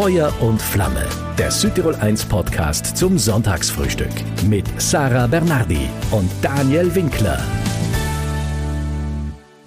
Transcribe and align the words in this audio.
Feuer 0.00 0.32
und 0.40 0.62
Flamme, 0.62 1.04
der 1.36 1.50
Südtirol 1.50 1.94
1 1.94 2.24
Podcast 2.24 2.96
zum 2.96 3.18
Sonntagsfrühstück 3.18 4.08
mit 4.48 4.64
Sarah 4.80 5.26
Bernardi 5.26 5.90
und 6.10 6.30
Daniel 6.40 6.94
Winkler. 6.94 7.38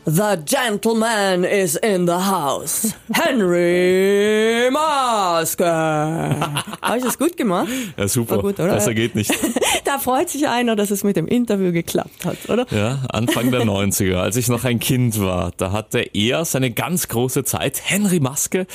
The 0.06 0.38
gentleman 0.46 1.46
is 1.46 1.78
in 1.78 2.06
the 2.08 2.18
house. 2.18 2.94
Henry 3.14 4.70
Maske. 4.70 5.64
Habe 5.64 6.98
ich 6.98 7.04
das 7.06 7.18
gut 7.18 7.38
gemacht? 7.38 7.70
Ja, 7.96 8.10
super. 8.10 8.36
War 8.36 8.42
gut, 8.42 8.60
oder? 8.60 8.74
Besser 8.74 8.94
geht 8.94 9.16
nicht. 9.16 9.32
Da 9.86 10.00
freut 10.00 10.30
sich 10.30 10.48
einer, 10.48 10.78
dass 10.78 10.92
es 10.92 11.04
mit 11.04 11.18
dem 11.18 11.28
Interview 11.28 11.74
geklappt 11.74 12.26
hat, 12.26 12.50
oder? 12.50 12.66
Ja, 12.72 13.00
Anfang 13.10 13.52
der 13.52 13.64
90er, 13.64 14.16
als 14.16 14.38
ich 14.38 14.48
noch 14.48 14.64
ein 14.64 14.80
Kind 14.80 15.20
war, 15.20 15.52
da 15.58 15.74
hatte 15.74 16.00
er 16.14 16.46
seine 16.46 16.72
ganz 16.72 17.10
große 17.10 17.44
Zeit, 17.44 17.82
Henry 17.84 18.22
Maske, 18.22 18.66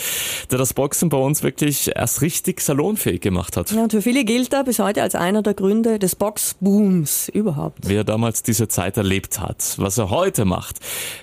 der 0.50 0.58
das 0.58 0.74
Boxen 0.74 1.08
bei 1.08 1.16
uns 1.16 1.42
wirklich 1.42 1.90
erst 1.96 2.20
richtig 2.20 2.61
salonfähig 2.61 3.22
gemacht 3.22 3.56
hat. 3.56 3.70
Ja, 3.70 3.84
und 3.84 3.92
für 3.92 4.03
viele 4.03 4.25
gilt 4.25 4.53
er 4.53 4.64
bis 4.64 4.81
heute 4.81 5.03
als 5.03 5.14
einer 5.14 5.40
der 5.40 5.54
Gründe 5.54 5.98
des 5.98 6.14
Boxbooms 6.14 7.31
überhaupt. 7.31 7.79
Wer 7.86 8.04
damals 8.04 8.42
diese 8.42 8.68
Zeit 8.68 8.98
erlebt 8.98 9.40
hat, 9.40 9.76
was 9.79 9.96
er 9.96 10.11
heute 10.11 10.45
macht, 10.45 10.79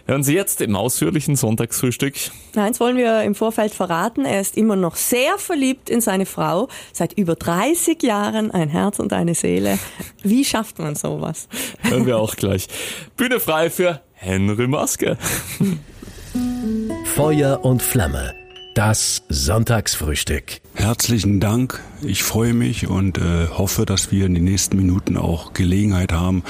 hören 0.05 0.23
Sie 0.23 0.33
jetzt 0.33 0.61
im 0.61 0.75
ausführlichen 0.75 1.35
Sonntagsfrühstück. 1.35 2.15
Eins 2.55 2.79
wollen 2.79 2.97
wir 2.97 3.23
im 3.23 3.35
Vorfeld 3.35 3.73
verraten. 3.73 4.25
Er 4.25 4.41
ist 4.41 4.57
immer 4.57 4.75
noch 4.75 4.95
sehr 4.95 5.37
verliebt 5.37 5.89
in 5.89 6.01
seine 6.01 6.25
Frau. 6.25 6.67
Seit 6.93 7.13
über 7.13 7.35
30 7.35 8.01
Jahren 8.03 8.51
ein 8.51 8.69
Herz 8.69 8.99
und 8.99 9.13
eine 9.13 9.35
Seele. 9.35 9.79
Wie 10.23 10.45
schafft 10.45 10.79
man 10.79 10.95
sowas? 10.95 11.47
Hören 11.81 12.05
wir 12.05 12.17
auch 12.17 12.35
gleich. 12.35 12.67
Bühne 13.17 13.39
frei 13.39 13.69
für 13.69 14.01
Henry 14.13 14.67
Maske. 14.67 15.17
Feuer 17.15 17.63
und 17.63 17.81
Flamme, 17.81 18.33
das 18.73 19.23
Sonntagsfrühstück. 19.29 20.59
Herzlichen 20.73 21.39
Dank. 21.39 21.81
Ich 22.01 22.23
freue 22.23 22.53
mich 22.53 22.87
und 22.87 23.17
äh, 23.17 23.47
hoffe, 23.47 23.85
dass 23.85 24.11
wir 24.11 24.25
in 24.25 24.33
den 24.33 24.43
nächsten 24.43 24.75
Minuten 24.75 25.15
auch 25.15 25.53
Gelegenheit 25.53 26.11
haben, 26.11 26.43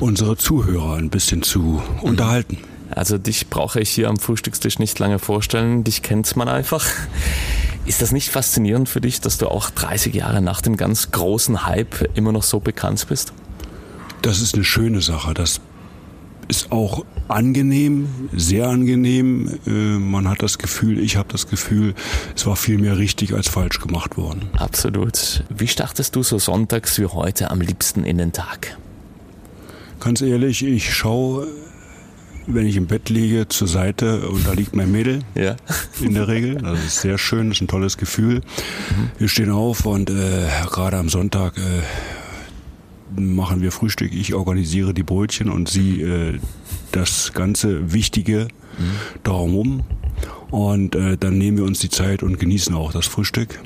unsere 0.00 0.36
Zuhörer 0.36 0.94
ein 0.94 1.10
bisschen 1.10 1.42
zu 1.42 1.82
unterhalten. 2.00 2.58
Also 2.90 3.18
dich 3.18 3.48
brauche 3.48 3.80
ich 3.80 3.90
hier 3.90 4.08
am 4.08 4.16
Frühstückstisch 4.16 4.78
nicht 4.78 4.98
lange 4.98 5.18
vorstellen, 5.18 5.84
dich 5.84 6.02
kennt 6.02 6.36
man 6.36 6.48
einfach. 6.48 6.86
Ist 7.86 8.02
das 8.02 8.10
nicht 8.12 8.30
faszinierend 8.30 8.88
für 8.88 9.00
dich, 9.00 9.20
dass 9.20 9.38
du 9.38 9.48
auch 9.48 9.70
30 9.70 10.14
Jahre 10.14 10.40
nach 10.40 10.60
dem 10.60 10.76
ganz 10.76 11.12
großen 11.12 11.66
Hype 11.66 12.10
immer 12.14 12.32
noch 12.32 12.42
so 12.42 12.58
bekannt 12.58 13.06
bist? 13.08 13.32
Das 14.22 14.40
ist 14.40 14.54
eine 14.54 14.64
schöne 14.64 15.00
Sache. 15.00 15.34
Das 15.34 15.60
ist 16.48 16.72
auch 16.72 17.04
angenehm, 17.28 18.08
sehr 18.34 18.68
angenehm. 18.68 19.58
Äh, 19.66 19.70
man 19.70 20.28
hat 20.28 20.42
das 20.42 20.58
Gefühl, 20.58 20.98
ich 20.98 21.16
habe 21.16 21.28
das 21.30 21.48
Gefühl, 21.48 21.94
es 22.34 22.46
war 22.46 22.56
viel 22.56 22.78
mehr 22.78 22.98
richtig 22.98 23.34
als 23.34 23.48
falsch 23.48 23.80
gemacht 23.80 24.16
worden. 24.16 24.48
Absolut. 24.56 25.44
Wie 25.48 25.68
startest 25.68 26.16
du 26.16 26.22
so 26.22 26.38
sonntags 26.38 26.98
wie 26.98 27.06
heute 27.06 27.50
am 27.50 27.60
liebsten 27.60 28.04
in 28.04 28.18
den 28.18 28.32
Tag? 28.32 28.76
Ganz 30.00 30.20
ehrlich, 30.20 30.64
ich 30.64 30.94
schaue, 30.94 31.48
wenn 32.46 32.66
ich 32.66 32.76
im 32.76 32.86
Bett 32.86 33.08
liege, 33.08 33.48
zur 33.48 33.68
Seite 33.68 34.28
und 34.28 34.46
da 34.46 34.52
liegt 34.52 34.74
mein 34.76 34.90
Mädel. 34.92 35.20
Ja. 35.34 35.56
in 36.00 36.14
der 36.14 36.28
Regel. 36.28 36.56
Das 36.56 36.84
ist 36.84 37.00
sehr 37.00 37.18
schön, 37.18 37.48
das 37.48 37.58
ist 37.58 37.62
ein 37.62 37.68
tolles 37.68 37.96
Gefühl. 37.96 38.40
Wir 39.18 39.28
stehen 39.28 39.50
auf 39.50 39.86
und 39.86 40.10
äh, 40.10 40.46
gerade 40.70 40.96
am 40.96 41.08
Sonntag 41.08 41.56
äh, 41.58 43.20
machen 43.20 43.60
wir 43.60 43.72
Frühstück. 43.72 44.12
Ich 44.12 44.34
organisiere 44.34 44.94
die 44.94 45.02
Brötchen 45.02 45.50
und 45.50 45.68
sie 45.68 46.02
äh, 46.02 46.38
das 46.92 47.32
ganze 47.32 47.92
Wichtige 47.92 48.48
drumherum. 49.22 49.84
Und 50.50 50.94
äh, 50.94 51.16
dann 51.16 51.38
nehmen 51.38 51.56
wir 51.58 51.64
uns 51.64 51.80
die 51.80 51.88
Zeit 51.88 52.22
und 52.22 52.38
genießen 52.38 52.74
auch 52.74 52.92
das 52.92 53.06
Frühstück. 53.06 53.58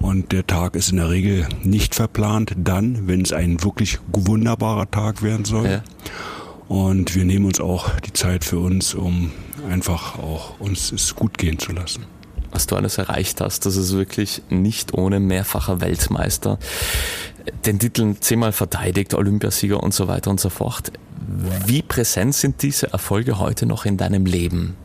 Und 0.00 0.32
der 0.32 0.46
Tag 0.46 0.76
ist 0.76 0.90
in 0.90 0.98
der 0.98 1.10
Regel 1.10 1.46
nicht 1.62 1.94
verplant, 1.94 2.54
dann, 2.56 3.06
wenn 3.08 3.22
es 3.22 3.32
ein 3.32 3.62
wirklich 3.64 3.98
wunderbarer 4.12 4.90
Tag 4.90 5.22
werden 5.22 5.44
soll. 5.44 5.66
Ja. 5.66 5.82
Und 6.68 7.14
wir 7.14 7.24
nehmen 7.24 7.46
uns 7.46 7.60
auch 7.60 7.90
die 8.00 8.12
Zeit 8.12 8.44
für 8.44 8.58
uns, 8.58 8.94
um 8.94 9.32
einfach 9.68 10.18
auch 10.18 10.58
uns 10.60 10.92
es 10.92 11.14
gut 11.14 11.36
gehen 11.38 11.58
zu 11.58 11.72
lassen. 11.72 12.06
Was 12.50 12.66
du 12.66 12.76
alles 12.76 12.98
erreicht 12.98 13.40
hast, 13.40 13.66
das 13.66 13.76
ist 13.76 13.92
wirklich 13.92 14.42
nicht 14.48 14.94
ohne 14.94 15.20
mehrfacher 15.20 15.80
Weltmeister. 15.80 16.58
Den 17.66 17.78
Titel 17.78 18.14
zehnmal 18.20 18.52
verteidigt, 18.52 19.12
Olympiasieger 19.12 19.82
und 19.82 19.92
so 19.92 20.08
weiter 20.08 20.30
und 20.30 20.40
so 20.40 20.50
fort. 20.50 20.92
Wie 21.66 21.82
präsent 21.82 22.34
sind 22.34 22.62
diese 22.62 22.92
Erfolge 22.92 23.38
heute 23.38 23.66
noch 23.66 23.84
in 23.84 23.96
deinem 23.96 24.24
Leben? 24.24 24.76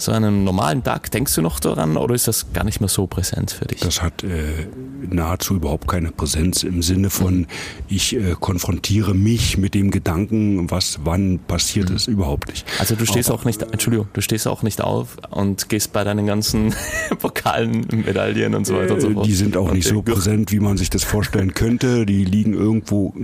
So 0.00 0.12
einen 0.12 0.44
normalen 0.44 0.84
Tag, 0.84 1.10
denkst 1.10 1.34
du 1.34 1.42
noch 1.42 1.58
daran 1.58 1.96
oder 1.96 2.14
ist 2.14 2.28
das 2.28 2.52
gar 2.52 2.62
nicht 2.62 2.78
mehr 2.80 2.88
so 2.88 3.08
präsent 3.08 3.50
für 3.50 3.64
dich? 3.64 3.80
Das 3.80 4.00
hat 4.00 4.22
äh, 4.22 4.68
nahezu 5.10 5.56
überhaupt 5.56 5.88
keine 5.88 6.12
Präsenz 6.12 6.62
im 6.62 6.82
Sinne 6.82 7.10
von, 7.10 7.48
ich 7.88 8.14
äh, 8.14 8.36
konfrontiere 8.38 9.12
mich 9.14 9.58
mit 9.58 9.74
dem 9.74 9.90
Gedanken, 9.90 10.70
was 10.70 11.00
wann 11.02 11.40
passiert 11.48 11.90
ist, 11.90 12.06
überhaupt 12.06 12.46
nicht. 12.48 12.64
Also 12.78 12.94
du 12.94 13.04
stehst 13.06 13.28
Aber- 13.28 13.40
auch 13.40 13.44
nicht, 13.44 13.60
Entschuldigung, 13.62 14.06
du 14.12 14.20
stehst 14.20 14.46
auch 14.46 14.62
nicht 14.62 14.80
auf 14.82 15.16
und 15.30 15.68
gehst 15.68 15.92
bei 15.92 16.04
deinen 16.04 16.26
ganzen 16.26 16.74
Pokalen, 17.18 17.84
Medaillen 17.90 18.54
und 18.54 18.66
so 18.68 18.76
weiter 18.76 18.94
und 18.94 19.00
so 19.00 19.08
Äh, 19.10 19.14
fort. 19.14 19.26
Die 19.26 19.34
sind 19.34 19.56
auch 19.56 19.72
nicht 19.72 19.88
so 19.88 20.02
präsent, 20.02 20.52
wie 20.52 20.60
man 20.60 20.76
sich 20.76 20.90
das 20.90 21.02
vorstellen 21.02 21.54
könnte. 21.54 22.06
Die 22.06 22.24
liegen 22.24 22.54
irgendwo, 22.54 23.14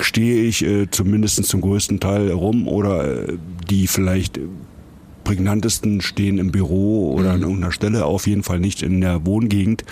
stehe 0.00 0.42
ich 0.42 0.64
äh, 0.64 0.90
zumindest 0.90 1.44
zum 1.44 1.60
größten 1.60 2.00
Teil 2.00 2.32
rum 2.32 2.66
oder 2.66 3.28
äh, 3.28 3.38
die 3.70 3.86
vielleicht 3.86 4.38
äh, 4.38 4.40
prägnantesten 5.26 6.00
stehen 6.02 6.38
im 6.38 6.52
Büro 6.52 7.12
oder 7.12 7.32
an 7.32 7.42
irgendeiner 7.42 7.72
Stelle, 7.72 8.04
auf 8.04 8.28
jeden 8.28 8.44
Fall 8.44 8.60
nicht 8.60 8.80
in 8.82 9.00
der 9.00 9.26
Wohngegend. 9.26 9.84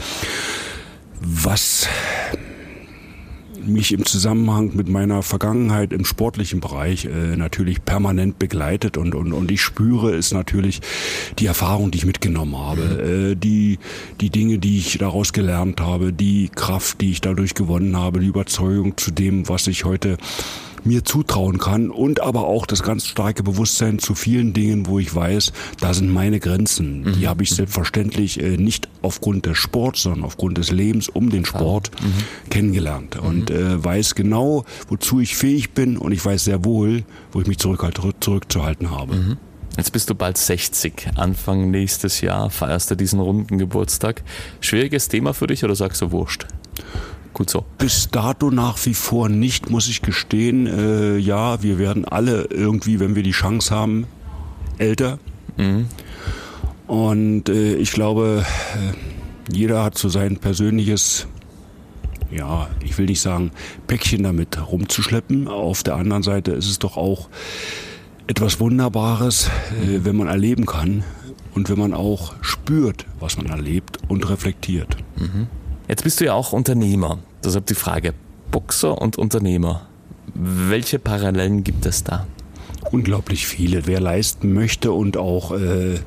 Was 1.20 1.88
mich 3.66 3.92
im 3.92 4.04
Zusammenhang 4.04 4.72
mit 4.74 4.88
meiner 4.88 5.22
Vergangenheit 5.22 5.92
im 5.92 6.04
sportlichen 6.04 6.60
Bereich 6.60 7.06
äh, 7.06 7.36
natürlich 7.36 7.84
permanent 7.84 8.38
begleitet 8.38 8.96
und, 8.96 9.14
und, 9.14 9.32
und 9.32 9.50
ich 9.50 9.62
spüre 9.62 10.14
ist 10.14 10.32
natürlich 10.32 10.80
die 11.38 11.46
Erfahrung, 11.46 11.90
die 11.90 11.98
ich 11.98 12.06
mitgenommen 12.06 12.56
habe, 12.56 13.32
äh, 13.32 13.34
die, 13.34 13.78
die 14.20 14.30
Dinge, 14.30 14.58
die 14.58 14.78
ich 14.78 14.98
daraus 14.98 15.32
gelernt 15.32 15.80
habe, 15.80 16.12
die 16.12 16.48
Kraft, 16.54 17.00
die 17.00 17.10
ich 17.10 17.20
dadurch 17.20 17.54
gewonnen 17.54 17.96
habe, 17.96 18.20
die 18.20 18.28
Überzeugung 18.28 18.96
zu 18.98 19.10
dem, 19.10 19.48
was 19.48 19.66
ich 19.66 19.84
heute 19.84 20.16
mir 20.84 21.04
zutrauen 21.04 21.58
kann 21.58 21.90
und 21.90 22.20
aber 22.20 22.46
auch 22.46 22.66
das 22.66 22.82
ganz 22.82 23.06
starke 23.06 23.42
Bewusstsein 23.42 23.98
zu 23.98 24.14
vielen 24.14 24.52
Dingen, 24.52 24.86
wo 24.86 24.98
ich 24.98 25.14
weiß, 25.14 25.52
da 25.80 25.94
sind 25.94 26.12
meine 26.12 26.40
Grenzen. 26.40 27.04
Die 27.18 27.28
habe 27.28 27.42
ich 27.42 27.50
selbstverständlich 27.50 28.40
äh, 28.40 28.56
nicht 28.56 28.88
aufgrund 29.02 29.46
des 29.46 29.58
Sports, 29.58 30.02
sondern 30.02 30.24
aufgrund 30.24 30.58
des 30.58 30.70
Lebens 30.70 31.08
um 31.08 31.30
den 31.30 31.44
Sport 31.44 31.90
kennengelernt 32.50 33.16
und 33.16 33.50
äh, 33.50 33.82
weiß 33.82 34.14
genau, 34.14 34.64
wozu 34.88 35.20
ich 35.20 35.36
fähig 35.36 35.72
bin 35.72 35.96
und 35.96 36.12
ich 36.12 36.24
weiß 36.24 36.44
sehr 36.44 36.64
wohl, 36.64 37.04
wo 37.32 37.40
ich 37.40 37.46
mich 37.46 37.58
zurückhalt, 37.58 38.00
zurückzuhalten 38.20 38.90
habe. 38.90 39.14
Jetzt 39.76 39.92
bist 39.92 40.08
du 40.08 40.14
bald 40.14 40.38
60. 40.38 41.08
Anfang 41.16 41.70
nächstes 41.70 42.20
Jahr 42.20 42.50
feierst 42.50 42.90
du 42.90 42.94
diesen 42.94 43.18
runden 43.18 43.58
Geburtstag. 43.58 44.22
Schwieriges 44.60 45.08
Thema 45.08 45.34
für 45.34 45.48
dich 45.48 45.64
oder 45.64 45.74
sagst 45.74 46.00
du 46.00 46.12
wurscht? 46.12 46.46
Gut 47.34 47.50
so. 47.50 47.64
Bis 47.78 48.08
dato 48.10 48.50
nach 48.52 48.78
wie 48.86 48.94
vor 48.94 49.28
nicht, 49.28 49.68
muss 49.68 49.88
ich 49.88 50.02
gestehen. 50.02 50.66
Äh, 50.66 51.18
ja, 51.18 51.62
wir 51.62 51.78
werden 51.78 52.04
alle 52.04 52.44
irgendwie, 52.44 53.00
wenn 53.00 53.16
wir 53.16 53.24
die 53.24 53.32
Chance 53.32 53.74
haben, 53.74 54.06
älter. 54.78 55.18
Und 56.86 57.48
äh, 57.48 57.74
ich 57.74 57.90
glaube, 57.92 58.44
äh, 58.46 59.52
jeder 59.52 59.82
hat 59.82 59.98
so 59.98 60.08
sein 60.08 60.36
persönliches, 60.36 61.26
ja, 62.30 62.68
ich 62.84 62.96
will 62.98 63.06
nicht 63.06 63.20
sagen, 63.20 63.50
Päckchen 63.88 64.22
damit 64.22 64.70
rumzuschleppen. 64.70 65.48
Auf 65.48 65.82
der 65.82 65.96
anderen 65.96 66.22
Seite 66.22 66.52
ist 66.52 66.70
es 66.70 66.78
doch 66.78 66.96
auch 66.96 67.28
etwas 68.28 68.60
Wunderbares, 68.60 69.50
äh, 69.82 70.04
wenn 70.04 70.16
man 70.16 70.28
erleben 70.28 70.66
kann 70.66 71.02
und 71.52 71.68
wenn 71.68 71.78
man 71.78 71.94
auch 71.94 72.34
spürt, 72.42 73.06
was 73.18 73.36
man 73.36 73.46
erlebt 73.46 73.98
und 74.06 74.28
reflektiert. 74.28 74.96
Jetzt 75.88 76.04
bist 76.04 76.20
du 76.20 76.24
ja 76.26 76.34
auch 76.34 76.52
Unternehmer. 76.52 77.18
Deshalb 77.44 77.66
die 77.66 77.74
Frage, 77.74 78.14
Boxer 78.50 79.00
und 79.00 79.18
Unternehmer. 79.18 79.86
Welche 80.34 80.98
Parallelen 80.98 81.64
gibt 81.64 81.86
es 81.86 82.04
da? 82.04 82.26
unglaublich 82.90 83.46
viele. 83.46 83.86
Wer 83.86 84.00
leisten 84.00 84.52
möchte 84.52 84.92
und 84.92 85.16
auch 85.16 85.52
äh, 85.52 85.98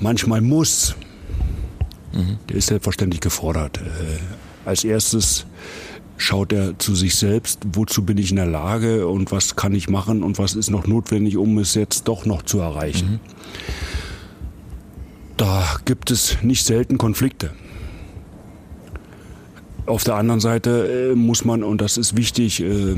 manchmal 0.00 0.40
muss, 0.40 0.94
der 2.48 2.56
ist 2.56 2.68
selbstverständlich 2.68 3.20
gefordert. 3.20 3.78
Äh, 3.78 4.68
als 4.68 4.84
erstes 4.84 5.46
schaut 6.16 6.52
er 6.52 6.78
zu 6.78 6.94
sich 6.94 7.16
selbst, 7.16 7.60
wozu 7.72 8.04
bin 8.04 8.18
ich 8.18 8.30
in 8.30 8.36
der 8.36 8.46
Lage 8.46 9.08
und 9.08 9.32
was 9.32 9.56
kann 9.56 9.74
ich 9.74 9.88
machen 9.88 10.22
und 10.22 10.38
was 10.38 10.54
ist 10.54 10.70
noch 10.70 10.86
notwendig, 10.86 11.36
um 11.36 11.58
es 11.58 11.74
jetzt 11.74 12.06
doch 12.06 12.24
noch 12.24 12.42
zu 12.42 12.60
erreichen. 12.60 13.18
Da 15.36 15.66
gibt 15.84 16.12
es 16.12 16.38
nicht 16.42 16.64
selten 16.64 16.96
Konflikte. 16.96 17.50
Auf 19.86 20.04
der 20.04 20.14
anderen 20.14 20.40
Seite 20.40 21.10
äh, 21.12 21.14
muss 21.14 21.44
man, 21.44 21.62
und 21.62 21.80
das 21.80 21.96
ist 21.98 22.16
wichtig, 22.16 22.62
äh, 22.62 22.96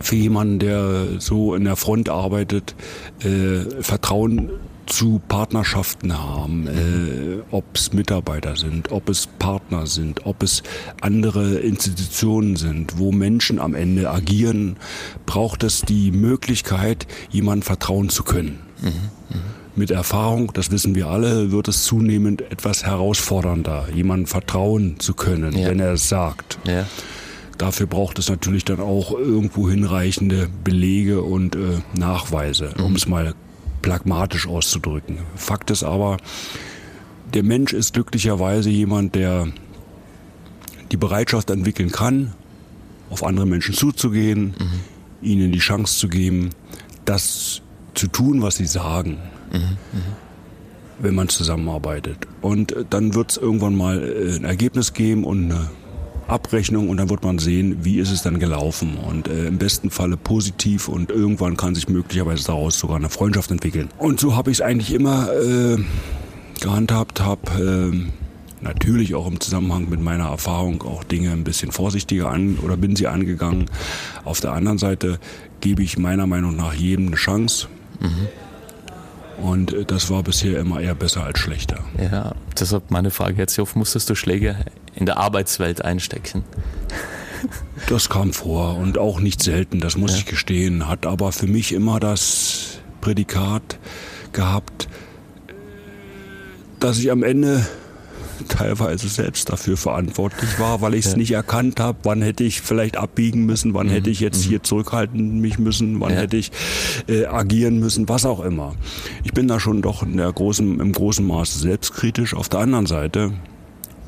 für 0.00 0.16
jemanden, 0.16 0.58
der 0.58 1.20
so 1.20 1.54
in 1.54 1.64
der 1.64 1.76
Front 1.76 2.08
arbeitet, 2.08 2.74
äh, 3.20 3.82
Vertrauen 3.82 4.50
zu 4.86 5.20
Partnerschaften 5.28 6.18
haben, 6.18 6.66
äh, 6.66 7.42
ob 7.50 7.64
es 7.74 7.92
Mitarbeiter 7.92 8.56
sind, 8.56 8.92
ob 8.92 9.08
es 9.08 9.26
Partner 9.26 9.86
sind, 9.86 10.26
ob 10.26 10.42
es 10.42 10.62
andere 11.00 11.58
Institutionen 11.58 12.56
sind, 12.56 12.98
wo 12.98 13.12
Menschen 13.12 13.58
am 13.58 13.74
Ende 13.74 14.10
agieren, 14.10 14.76
braucht 15.26 15.62
es 15.64 15.82
die 15.82 16.10
Möglichkeit, 16.10 17.06
jemandem 17.30 17.62
vertrauen 17.62 18.08
zu 18.08 18.24
können. 18.24 18.58
Mhm, 18.82 18.88
mh. 18.88 19.36
Mit 19.76 19.90
Erfahrung, 19.90 20.52
das 20.54 20.70
wissen 20.70 20.94
wir 20.94 21.08
alle, 21.08 21.50
wird 21.50 21.66
es 21.66 21.84
zunehmend 21.84 22.42
etwas 22.42 22.84
herausfordernder, 22.84 23.88
jemandem 23.92 24.26
vertrauen 24.26 25.00
zu 25.00 25.14
können, 25.14 25.56
ja. 25.56 25.68
wenn 25.68 25.80
er 25.80 25.94
es 25.94 26.08
sagt. 26.08 26.58
Ja. 26.64 26.86
Dafür 27.58 27.86
braucht 27.86 28.18
es 28.18 28.28
natürlich 28.28 28.64
dann 28.64 28.80
auch 28.80 29.12
irgendwo 29.12 29.68
hinreichende 29.68 30.48
Belege 30.62 31.22
und 31.22 31.56
äh, 31.56 31.80
Nachweise, 31.92 32.72
mhm. 32.76 32.84
um 32.84 32.94
es 32.94 33.08
mal 33.08 33.34
pragmatisch 33.82 34.46
auszudrücken. 34.46 35.18
Fakt 35.36 35.70
ist 35.70 35.82
aber, 35.82 36.18
der 37.32 37.42
Mensch 37.42 37.72
ist 37.72 37.94
glücklicherweise 37.94 38.70
jemand, 38.70 39.14
der 39.14 39.48
die 40.92 40.96
Bereitschaft 40.96 41.50
entwickeln 41.50 41.90
kann, 41.90 42.32
auf 43.10 43.24
andere 43.24 43.46
Menschen 43.46 43.74
zuzugehen, 43.74 44.54
mhm. 44.58 44.80
ihnen 45.20 45.52
die 45.52 45.58
Chance 45.58 45.98
zu 45.98 46.08
geben, 46.08 46.50
das 47.04 47.60
zu 47.94 48.08
tun, 48.08 48.42
was 48.42 48.56
sie 48.56 48.66
sagen, 48.66 49.18
mhm. 49.52 49.76
wenn 50.98 51.14
man 51.14 51.28
zusammenarbeitet. 51.28 52.26
Und 52.40 52.72
äh, 52.72 52.84
dann 52.88 53.14
wird 53.14 53.32
es 53.32 53.36
irgendwann 53.36 53.76
mal 53.76 54.02
äh, 54.02 54.36
ein 54.36 54.44
Ergebnis 54.44 54.92
geben 54.92 55.24
und 55.24 55.50
eine 55.50 55.70
Abrechnung 56.26 56.88
und 56.88 56.96
dann 56.96 57.10
wird 57.10 57.22
man 57.22 57.38
sehen, 57.38 57.84
wie 57.84 57.98
ist 57.98 58.10
es 58.10 58.22
dann 58.22 58.38
gelaufen 58.38 58.96
und 58.96 59.28
äh, 59.28 59.46
im 59.46 59.58
besten 59.58 59.90
Falle 59.90 60.16
positiv 60.16 60.88
und 60.88 61.10
irgendwann 61.10 61.56
kann 61.56 61.74
sich 61.74 61.88
möglicherweise 61.88 62.46
daraus 62.46 62.78
sogar 62.78 62.96
eine 62.96 63.10
Freundschaft 63.10 63.50
entwickeln. 63.50 63.88
Und 63.98 64.20
so 64.20 64.34
habe 64.34 64.50
ich 64.50 64.58
es 64.58 64.60
eigentlich 64.62 64.92
immer 64.94 65.30
äh, 65.32 65.76
gehandhabt, 66.60 67.20
habe 67.20 67.92
äh, 67.92 68.64
natürlich 68.64 69.14
auch 69.14 69.26
im 69.26 69.38
Zusammenhang 69.38 69.88
mit 69.90 70.00
meiner 70.00 70.24
Erfahrung 70.24 70.82
auch 70.82 71.04
Dinge 71.04 71.30
ein 71.32 71.44
bisschen 71.44 71.70
vorsichtiger 71.70 72.30
an 72.30 72.58
oder 72.62 72.76
bin 72.76 72.96
sie 72.96 73.06
angegangen. 73.06 73.66
Auf 74.24 74.40
der 74.40 74.52
anderen 74.52 74.78
Seite 74.78 75.18
gebe 75.60 75.82
ich 75.82 75.98
meiner 75.98 76.26
Meinung 76.26 76.56
nach 76.56 76.72
jedem 76.72 77.08
eine 77.08 77.16
Chance. 77.16 77.68
Mhm. 78.00 78.28
Und 79.42 79.72
äh, 79.72 79.84
das 79.84 80.10
war 80.10 80.22
bisher 80.22 80.58
immer 80.58 80.80
eher 80.80 80.94
besser 80.94 81.24
als 81.24 81.38
schlechter. 81.38 81.80
Ja, 82.00 82.34
deshalb 82.58 82.90
meine 82.90 83.10
Frage 83.10 83.38
jetzt, 83.38 83.56
wie 83.56 83.62
oft 83.62 83.76
musstest 83.76 84.08
du 84.10 84.14
Schläge 84.14 84.56
in 84.94 85.06
der 85.06 85.18
Arbeitswelt 85.18 85.84
einstecken? 85.84 86.44
Das 87.90 88.08
kam 88.08 88.32
vor 88.32 88.78
und 88.78 88.96
auch 88.96 89.20
nicht 89.20 89.42
selten, 89.42 89.78
das 89.78 89.98
muss 89.98 90.12
ja. 90.12 90.18
ich 90.18 90.24
gestehen, 90.24 90.88
hat 90.88 91.04
aber 91.04 91.30
für 91.32 91.46
mich 91.46 91.72
immer 91.72 92.00
das 92.00 92.78
Prädikat 93.02 93.78
gehabt, 94.32 94.88
dass 96.80 96.98
ich 96.98 97.10
am 97.10 97.22
Ende 97.22 97.66
teilweise 98.48 99.08
selbst 99.08 99.50
dafür 99.50 99.76
verantwortlich 99.76 100.58
war, 100.58 100.80
weil 100.80 100.94
ich 100.94 101.06
es 101.06 101.12
ja. 101.12 101.18
nicht 101.18 101.30
erkannt 101.32 101.80
habe, 101.80 101.98
wann 102.02 102.22
hätte 102.22 102.44
ich 102.44 102.60
vielleicht 102.60 102.96
abbiegen 102.96 103.46
müssen, 103.46 103.74
wann 103.74 103.88
mhm. 103.88 103.92
hätte 103.92 104.10
ich 104.10 104.20
jetzt 104.20 104.44
mhm. 104.44 104.48
hier 104.50 104.62
zurückhalten 104.62 105.40
mich 105.40 105.58
müssen, 105.58 106.00
wann 106.00 106.12
ja. 106.12 106.20
hätte 106.20 106.36
ich 106.36 106.52
äh, 107.08 107.26
agieren 107.26 107.78
müssen, 107.78 108.08
was 108.08 108.26
auch 108.26 108.40
immer. 108.40 108.74
Ich 109.22 109.32
bin 109.32 109.48
da 109.48 109.60
schon 109.60 109.82
doch 109.82 110.02
in 110.02 110.16
der 110.16 110.32
großen, 110.32 110.80
im 110.80 110.92
großen 110.92 111.26
Maße 111.26 111.58
selbstkritisch. 111.58 112.34
Auf 112.34 112.48
der 112.48 112.60
anderen 112.60 112.86
Seite 112.86 113.32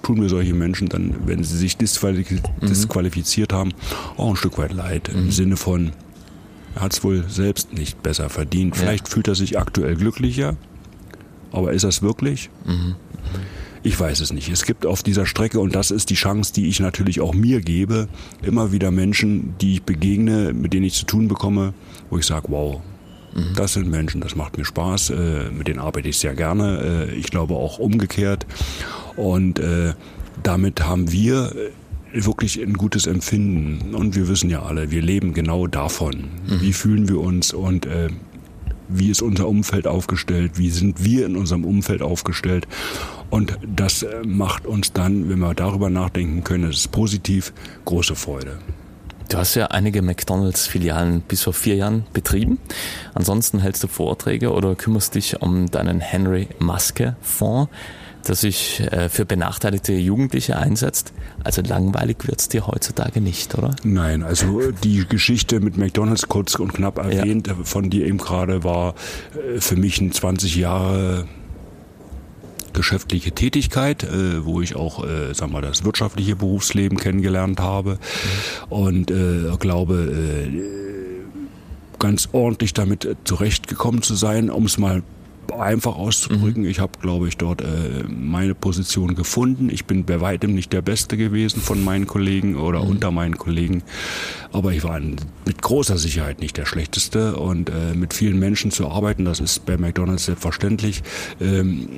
tun 0.03 0.21
mir 0.21 0.29
solche 0.29 0.55
Menschen 0.55 0.89
dann, 0.89 1.27
wenn 1.27 1.43
sie 1.43 1.57
sich 1.57 1.77
disqualifiz 1.77 2.41
mhm. 2.61 2.67
disqualifiziert 2.67 3.53
haben, 3.53 3.73
auch 4.17 4.31
ein 4.31 4.37
Stück 4.37 4.57
weit 4.59 4.73
leid. 4.73 5.09
Im 5.09 5.27
mhm. 5.27 5.31
Sinne 5.33 5.57
von, 5.57 5.93
er 6.77 6.83
hat 6.83 6.93
es 6.93 7.03
wohl 7.03 7.25
selbst 7.29 7.73
nicht 7.73 8.03
besser 8.03 8.31
verdient. 8.31 8.77
Vielleicht 8.77 9.09
ja. 9.09 9.15
fühlt 9.15 9.29
er 9.29 9.35
sich 9.35 9.59
aktuell 9.59 9.97
glücklicher, 9.97 10.57
aber 11.51 11.73
ist 11.73 11.85
das 11.85 12.03
wirklich? 12.03 12.51
Mhm. 12.65 12.95
Ich 13.87 14.01
weiß 14.01 14.19
es 14.19 14.33
nicht. 14.33 14.49
Es 14.49 14.65
gibt 14.65 14.85
auf 14.85 15.05
dieser 15.05 15.27
Strecke, 15.27 15.61
und 15.61 15.77
das 15.77 15.93
ist 15.93 16.11
die 16.11 16.17
Chance, 16.17 16.53
die 16.53 16.67
ich 16.67 16.81
natürlich 16.81 17.21
auch 17.21 17.33
mir 17.33 17.61
gebe, 17.61 18.09
immer 18.43 18.73
wieder 18.73 18.91
Menschen, 18.91 19.55
die 19.61 19.75
ich 19.75 19.85
begegne, 19.85 20.53
mit 20.53 20.73
denen 20.73 20.87
ich 20.87 20.95
zu 20.95 21.07
tun 21.07 21.29
bekomme, 21.29 21.73
wo 22.11 22.19
ich 22.19 22.27
sage, 22.27 22.49
wow, 22.49 22.81
mhm. 23.33 23.55
das 23.55 23.75
sind 23.75 23.89
Menschen, 23.89 24.21
das 24.21 24.35
macht 24.35 24.59
mir 24.59 24.65
Spaß, 24.65 25.11
äh, 25.11 25.51
mit 25.57 25.69
denen 25.69 25.79
arbeite 25.79 26.09
ich 26.09 26.19
sehr 26.19 26.35
gerne. 26.35 27.07
Äh, 27.13 27.15
ich 27.15 27.31
glaube 27.31 27.55
auch 27.55 27.79
umgekehrt. 27.79 28.45
Und 29.15 29.61
äh, 29.61 29.95
damit 30.43 30.85
haben 30.85 31.13
wir 31.13 31.55
wirklich 32.13 32.61
ein 32.61 32.73
gutes 32.73 33.07
Empfinden. 33.07 33.95
Und 33.95 34.17
wir 34.17 34.27
wissen 34.27 34.51
ja 34.51 34.65
alle, 34.65 34.91
wir 34.91 35.01
leben 35.01 35.33
genau 35.33 35.69
davon. 35.69 36.25
Mhm. 36.49 36.61
Wie 36.61 36.73
fühlen 36.73 37.09
wir 37.09 37.21
uns 37.21 37.53
und 37.53 37.87
äh, 37.87 38.09
wie 38.89 39.11
ist 39.11 39.23
unser 39.23 39.49
Umfeld 39.49 39.87
aufgestellt, 39.87 40.53
wie 40.57 40.71
sind 40.71 41.05
wir 41.05 41.27
in 41.27 41.37
unserem 41.37 41.65
Umfeld 41.65 42.03
aufgestellt. 42.03 42.67
Und 43.31 43.59
das 43.67 44.03
äh, 44.03 44.23
macht 44.25 44.67
uns 44.67 44.93
dann, 44.93 45.29
wenn 45.29 45.41
wir 45.41 45.55
darüber 45.55 45.91
nachdenken 45.91 46.45
können, 46.45 46.65
es 46.65 46.79
ist 46.79 46.93
positiv, 46.93 47.53
große 47.85 48.15
Freude. 48.15 48.59
Du 49.29 49.39
hast 49.39 49.57
ja 49.57 49.67
einige 49.67 50.03
McDonalds-Filialen 50.03 51.23
bis 51.23 51.43
vor 51.43 51.53
vier 51.53 51.75
Jahren 51.75 52.07
betrieben. 52.13 52.59
Ansonsten 53.15 53.59
hältst 53.59 53.83
du 53.83 53.89
Vorträge 53.89 54.53
oder 54.53 54.77
kümmerst 54.77 55.17
dich 55.17 55.43
um 55.43 55.69
deinen 55.69 56.01
Henry 56.01 56.49
Maske-Fonds 56.61 57.69
der 58.29 58.35
sich 58.35 58.81
äh, 58.81 59.09
für 59.09 59.25
benachteiligte 59.25 59.93
Jugendliche 59.93 60.57
einsetzt. 60.57 61.13
Also 61.45 61.63
langweilig 61.63 62.19
wird 62.27 62.41
es 62.41 62.49
dir 62.49 62.67
heutzutage 62.67 63.21
nicht, 63.21 63.57
oder? 63.57 63.75
Nein, 63.85 64.23
also 64.23 64.71
die 64.71 65.07
Geschichte 65.09 65.61
mit 65.61 65.77
McDonalds 65.77 66.29
kurz 66.29 66.55
und 66.57 66.75
knapp 66.75 66.99
erwähnt, 66.99 67.49
ja. 67.49 67.55
von 67.63 67.91
dir 67.91 68.07
eben 68.07 68.19
gerade, 68.19 68.65
war 68.65 68.95
äh, 69.35 69.61
für 69.61 69.77
mich 69.77 70.01
ein 70.01 70.13
20 70.13 70.57
Jahre 70.57 71.27
geschäftliche 72.73 73.33
Tätigkeit, 73.33 74.05
äh, 74.05 74.45
wo 74.45 74.61
ich 74.61 74.77
auch, 74.77 75.05
äh, 75.05 75.33
sagen 75.35 75.53
wir, 75.53 75.63
das 75.63 75.85
wirtschaftliche 75.85 76.37
Berufsleben 76.37 76.99
kennengelernt 76.99 77.59
habe 77.61 77.93
mhm. 77.93 78.73
und 78.73 79.11
äh, 79.11 79.57
glaube, 79.59 79.95
äh, 79.95 80.87
ganz 81.99 82.29
ordentlich 82.33 82.75
damit 82.75 83.17
zurechtgekommen 83.25 84.03
zu 84.03 84.15
sein, 84.15 84.51
um 84.51 84.67
es 84.67 84.79
mal 84.79 85.03
einfach 85.53 85.97
auszudrücken. 85.97 86.63
Mhm. 86.63 86.69
Ich 86.69 86.81
habe, 86.81 86.93
glaube 87.01 87.29
ich, 87.29 87.37
dort 87.37 87.61
äh, 87.61 88.05
meine 88.09 88.55
Position 88.55 89.15
gefunden. 89.15 89.71
Ich 89.71 89.85
bin 89.85 90.05
bei 90.05 90.21
weitem 90.21 90.55
nicht 90.55 90.73
der 90.73 90.83
Beste 90.83 91.17
gewesen 91.17 91.61
von 91.61 91.83
meinen 91.85 92.07
Kollegen 92.07 92.57
oder 92.57 92.83
mhm. 92.83 92.91
unter 92.91 93.11
meinen 93.11 93.37
Kollegen, 93.37 93.83
aber 94.53 94.73
ich 94.73 94.85
war 94.85 95.01
mit 95.01 95.63
großer 95.63 95.99
Sicherheit 95.99 96.41
nicht 96.41 96.57
der 96.57 96.67
Schlechteste 96.67 97.37
und 97.37 97.71
äh, 97.71 97.95
mit 97.95 98.15
vielen 98.15 98.39
Menschen 98.39 98.71
zu 98.71 98.89
arbeiten, 98.89 99.25
das 99.25 99.41
ist 99.41 99.67
bei 99.67 99.77
McDonald's 99.77 100.27
selbstverständlich. 100.27 101.03
Ähm, 101.41 101.89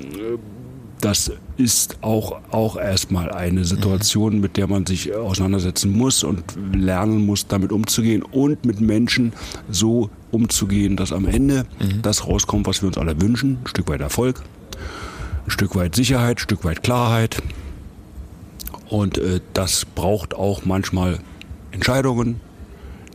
das 1.01 1.31
ist 1.57 1.97
auch, 2.01 2.39
auch 2.51 2.75
erstmal 2.75 3.31
eine 3.31 3.63
Situation, 3.63 4.39
mit 4.39 4.57
der 4.57 4.67
man 4.67 4.85
sich 4.85 5.15
auseinandersetzen 5.15 5.91
muss 5.91 6.23
und 6.23 6.43
lernen 6.73 7.25
muss, 7.25 7.47
damit 7.47 7.71
umzugehen 7.71 8.21
und 8.23 8.65
mit 8.65 8.81
Menschen 8.81 9.33
so 9.69 10.09
umzugehen, 10.31 10.97
dass 10.97 11.11
am 11.11 11.25
Ende 11.25 11.65
mhm. 11.79 12.01
das 12.01 12.27
rauskommt, 12.27 12.67
was 12.67 12.81
wir 12.81 12.87
uns 12.87 12.97
alle 12.97 13.19
wünschen. 13.21 13.59
Ein 13.63 13.67
Stück 13.67 13.87
weit 13.89 14.01
Erfolg, 14.01 14.41
ein 15.45 15.51
Stück 15.51 15.75
weit 15.75 15.95
Sicherheit, 15.95 16.37
ein 16.37 16.41
Stück 16.41 16.65
weit 16.65 16.83
Klarheit. 16.83 17.41
Und 18.89 19.17
äh, 19.17 19.39
das 19.53 19.85
braucht 19.85 20.33
auch 20.33 20.65
manchmal 20.65 21.19
Entscheidungen, 21.71 22.41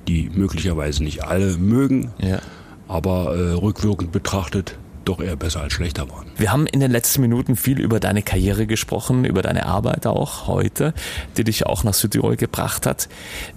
die 0.09 0.31
möglicherweise 0.31 1.03
nicht 1.03 1.25
alle 1.25 1.57
mögen, 1.57 2.13
ja. 2.19 2.41
aber 2.89 3.37
äh, 3.37 3.53
rückwirkend 3.53 4.13
betrachtet 4.13 4.79
doch 5.05 5.21
eher 5.21 5.37
besser 5.37 5.61
als 5.61 5.73
schlechter 5.73 6.09
waren. 6.11 6.27
Wir 6.37 6.53
haben 6.53 6.67
in 6.67 6.81
den 6.81 6.91
letzten 6.91 7.21
Minuten 7.21 7.57
viel 7.57 7.81
über 7.81 8.01
deine 8.01 8.23
Karriere 8.23 8.67
gesprochen, 8.67 9.25
über 9.25 9.43
deine 9.43 9.67
Arbeit 9.67 10.07
auch 10.07 10.47
heute, 10.47 10.95
die 11.37 11.45
dich 11.45 11.67
auch 11.67 11.85
nach 11.85 11.95
Südtirol 11.95 12.37
gebracht 12.37 12.87
hat. 12.87 13.09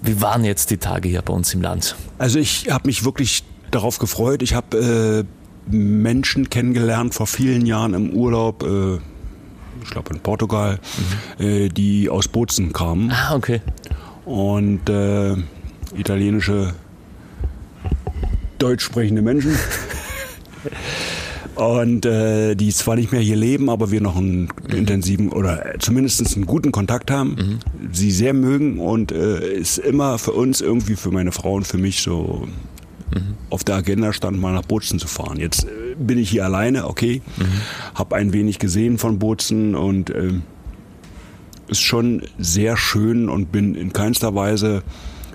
Wie 0.01 0.22
waren 0.22 0.44
jetzt 0.44 0.70
die 0.70 0.77
Tage 0.77 1.10
hier 1.10 1.22
bei 1.22 1.34
uns 1.34 1.54
im 1.54 1.62
Land? 1.62 1.96
Also 2.18 2.39
ich 2.39 2.70
habe 2.70 2.88
mich 2.88 3.06
wirklich 3.06 3.44
darauf 3.72 4.00
gefreut. 4.00 4.42
Ich 4.42 4.54
habe 4.54 5.25
äh, 5.70 5.74
Menschen 5.74 6.50
kennengelernt 6.50 7.13
vor 7.13 7.27
vielen 7.27 7.66
Jahren 7.66 7.94
im 7.94 8.12
Urlaub. 8.12 8.63
Äh, 8.63 9.00
ich 9.84 9.89
glaube 9.92 10.13
in 10.13 10.20
Portugal, 10.20 10.80
mhm. 11.39 11.46
äh, 11.46 11.70
die 11.70 12.10
aus 12.10 12.27
Bozen 12.27 12.74
kamen. 12.74 13.12
Ah, 13.12 13.36
okay. 13.36 13.62
Und 14.25 14.89
äh, 14.89 15.36
italienische, 15.96 16.74
deutsch 18.58 18.84
sprechende 18.84 19.22
Menschen. 19.22 19.58
und 21.57 22.05
äh, 22.05 22.55
die 22.55 22.71
zwar 22.71 22.95
nicht 22.95 23.11
mehr 23.11 23.21
hier 23.21 23.35
leben, 23.35 23.69
aber 23.69 23.89
wir 23.89 23.99
noch 23.99 24.15
einen 24.15 24.49
mhm. 24.69 24.75
intensiven 24.75 25.29
oder 25.29 25.73
zumindest 25.79 26.35
einen 26.35 26.45
guten 26.45 26.71
Kontakt 26.71 27.09
haben, 27.09 27.29
mhm. 27.29 27.59
sie 27.91 28.11
sehr 28.11 28.33
mögen 28.33 28.79
und 28.79 29.11
äh, 29.11 29.53
ist 29.53 29.79
immer 29.79 30.19
für 30.19 30.33
uns 30.33 30.61
irgendwie, 30.61 30.95
für 30.95 31.11
meine 31.11 31.31
Frau 31.31 31.53
und 31.53 31.65
für 31.65 31.79
mich 31.79 32.01
so 32.01 32.47
mhm. 33.13 33.35
auf 33.49 33.63
der 33.63 33.75
Agenda 33.75 34.13
stand, 34.13 34.39
mal 34.39 34.53
nach 34.53 34.65
Bozen 34.65 34.99
zu 34.99 35.07
fahren. 35.07 35.39
Jetzt 35.39 35.65
äh, 35.65 35.95
bin 35.97 36.19
ich 36.19 36.29
hier 36.29 36.45
alleine, 36.45 36.87
okay, 36.87 37.21
mhm. 37.37 37.45
habe 37.95 38.15
ein 38.15 38.33
wenig 38.33 38.59
gesehen 38.59 38.99
von 38.99 39.17
Bozen 39.17 39.73
und 39.73 40.11
äh, 40.11 40.33
ist 41.69 41.81
schon 41.81 42.21
sehr 42.37 42.77
schön 42.77 43.29
und 43.29 43.51
bin 43.51 43.73
in 43.73 43.93
keinster 43.93 44.35
Weise 44.35 44.83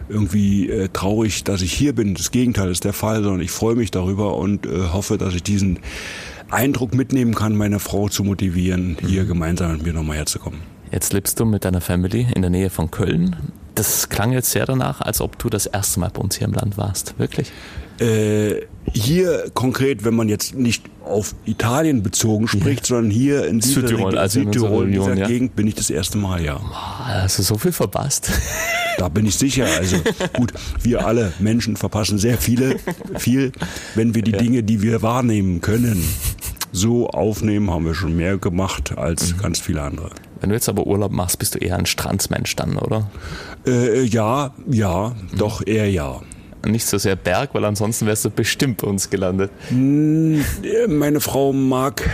irgendwie 0.09 0.69
äh, 0.69 0.89
traurig, 0.93 1.45
dass 1.45 1.63
ich 1.63 1.73
hier 1.73 1.95
bin. 1.95 2.15
Das 2.15 2.31
Gegenteil 2.31 2.71
ist 2.71 2.85
der 2.85 2.93
Fall, 2.93 3.23
sondern 3.23 3.41
ich 3.41 3.51
freue 3.51 3.75
mich 3.77 3.91
darüber 3.91 4.37
und 4.37 4.67
äh, 4.67 4.89
hoffe, 4.93 5.19
dass 5.19 5.35
ich 5.35 5.43
diesen 5.43 5.79
Eindruck 6.51 6.95
mitnehmen 6.95 7.35
kann, 7.35 7.57
meine 7.57 7.79
Frau 7.79 8.09
zu 8.09 8.25
motivieren, 8.25 8.97
hier 9.07 9.25
gemeinsam 9.25 9.73
mit 9.73 9.85
mir 9.85 9.93
nochmal 9.93 10.19
herzukommen. 10.19 10.61
Jetzt 10.91 11.15
lebst 11.15 11.41
du 11.41 11.47
mit 11.47 11.65
deiner 11.65 11.81
Family 11.81 12.27
in 12.35 12.43
der 12.43 12.51
Nähe 12.51 12.69
von 12.69 12.91
Köln. 12.91 13.37
Das 13.75 14.11
klang 14.11 14.33
jetzt 14.33 14.51
sehr 14.51 14.67
danach, 14.67 15.01
als 15.01 15.23
ob 15.23 15.39
du 15.39 15.49
das 15.49 15.65
erste 15.65 16.01
Mal 16.01 16.11
bei 16.13 16.21
uns 16.21 16.37
hier 16.37 16.47
im 16.47 16.53
Land 16.53 16.77
warst. 16.77 17.19
Wirklich? 17.19 17.51
Äh, 17.99 18.67
hier 18.93 19.51
konkret, 19.55 20.05
wenn 20.05 20.15
man 20.15 20.29
jetzt 20.29 20.55
nicht 20.55 20.85
auf 21.03 21.35
Italien 21.47 22.03
bezogen 22.03 22.49
spricht, 22.49 22.85
sondern 22.85 23.11
hier 23.11 23.47
in 23.47 23.63
Südtirol, 23.63 24.11
Reg- 24.11 24.19
also 24.21 24.41
in 24.41 24.53
Südtirol, 24.53 24.85
in 24.85 24.93
dieser 24.93 25.03
Region, 25.05 25.19
ja. 25.19 25.27
Gegend 25.27 25.57
bin 25.57 25.67
ich 25.67 25.75
das 25.77 25.89
erste 25.89 26.19
Mal, 26.19 26.45
ja. 26.45 26.61
Hast 27.05 27.39
du 27.39 27.43
so 27.43 27.57
viel 27.57 27.73
verpasst? 27.73 28.31
Da 28.99 29.09
bin 29.09 29.27
ich 29.27 29.37
sicher. 29.37 29.67
Also 29.79 29.97
gut, 30.35 30.53
wir 30.83 31.07
alle 31.07 31.33
Menschen 31.39 31.77
verpassen 31.77 32.19
sehr 32.19 32.39
viele, 32.39 32.77
viel, 33.17 33.53
wenn 33.95 34.15
wir 34.15 34.23
die 34.23 34.33
Dinge, 34.33 34.63
die 34.63 34.83
wir 34.83 35.03
wahrnehmen 35.03 35.61
können, 35.61 36.03
so 36.73 37.09
aufnehmen, 37.09 37.71
haben 37.71 37.85
wir 37.85 37.95
schon 37.95 38.17
mehr 38.17 38.39
gemacht 38.39 38.97
als 38.97 39.37
ganz 39.39 39.61
viele 39.61 39.83
andere. 39.83 40.11
Wenn 40.41 40.49
du 40.51 40.55
jetzt 40.57 40.69
aber 40.69 40.87
Urlaub 40.87 41.13
machst, 41.13 41.39
bist 41.39 41.55
du 41.55 41.59
eher 41.59 41.77
ein 41.77 41.87
Strandsmensch 41.87 42.57
dann, 42.57 42.77
oder? 42.79 43.11
Äh, 43.67 44.03
ja, 44.03 44.55
ja, 44.69 45.15
doch 45.37 45.65
eher 45.67 45.91
ja. 45.91 46.21
Nicht 46.67 46.87
so 46.87 46.97
sehr 46.97 47.17
Berg, 47.17 47.55
weil 47.55 47.65
ansonsten 47.65 48.07
wärst 48.07 48.25
du 48.25 48.31
bestimmt 48.31 48.79
bei 48.83 48.87
uns 48.87 49.11
gelandet. 49.11 49.51
Äh, 49.71 50.87
Meine 50.89 51.21
Frau 51.21 51.53
mag 51.53 52.09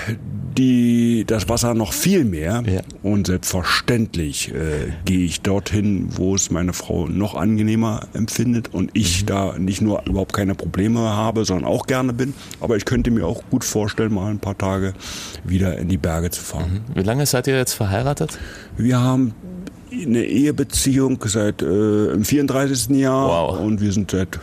die, 0.59 1.25
das 1.27 1.49
Wasser 1.49 1.73
noch 1.75 1.93
viel 1.93 2.25
mehr 2.25 2.63
Ja. 2.67 2.81
und 3.03 3.29
selbstverständlich 3.29 4.49
äh, 4.53 4.93
gehe 5.05 5.25
ich 5.25 5.41
dorthin, 5.41 6.09
wo 6.17 6.35
es 6.35 6.51
meine 6.51 6.73
Frau 6.73 7.07
noch 7.07 7.35
angenehmer 7.35 8.01
empfindet 8.13 8.75
und 8.75 8.91
ich 8.95 9.25
da 9.25 9.57
nicht 9.59 9.81
nur 9.81 10.03
überhaupt 10.07 10.33
keine 10.33 10.55
Probleme 10.55 11.01
habe, 11.01 11.45
sondern 11.45 11.65
auch 11.67 11.87
gerne 11.87 12.13
bin. 12.13 12.35
Aber 12.61 12.77
ich 12.77 12.85
könnte 12.85 13.11
mir 13.11 13.25
auch 13.27 13.43
gut 13.51 13.65
vorstellen, 13.65 14.13
mal 14.13 14.31
ein 14.31 14.41
paar 14.41 14.59
Tage 14.59 14.95
wieder 15.45 15.79
in 15.79 15.89
die 15.89 15.97
Berge 15.99 16.31
zu 16.31 16.43
fahren. 16.43 16.81
Wie 16.95 17.03
lange 17.03 17.25
seid 17.27 17.47
ihr 17.47 17.57
jetzt 17.57 17.75
verheiratet? 17.75 18.39
Wir 18.77 18.99
haben 19.01 19.35
eine 19.93 20.25
Ehebeziehung 20.25 21.19
seit 21.25 21.63
äh, 21.63 22.13
im 22.13 22.25
34. 22.25 22.97
Jahr 22.97 23.29
Wow. 23.55 23.61
und 23.61 23.81
wir 23.81 23.93
sind 23.93 24.11
seit 24.11 24.39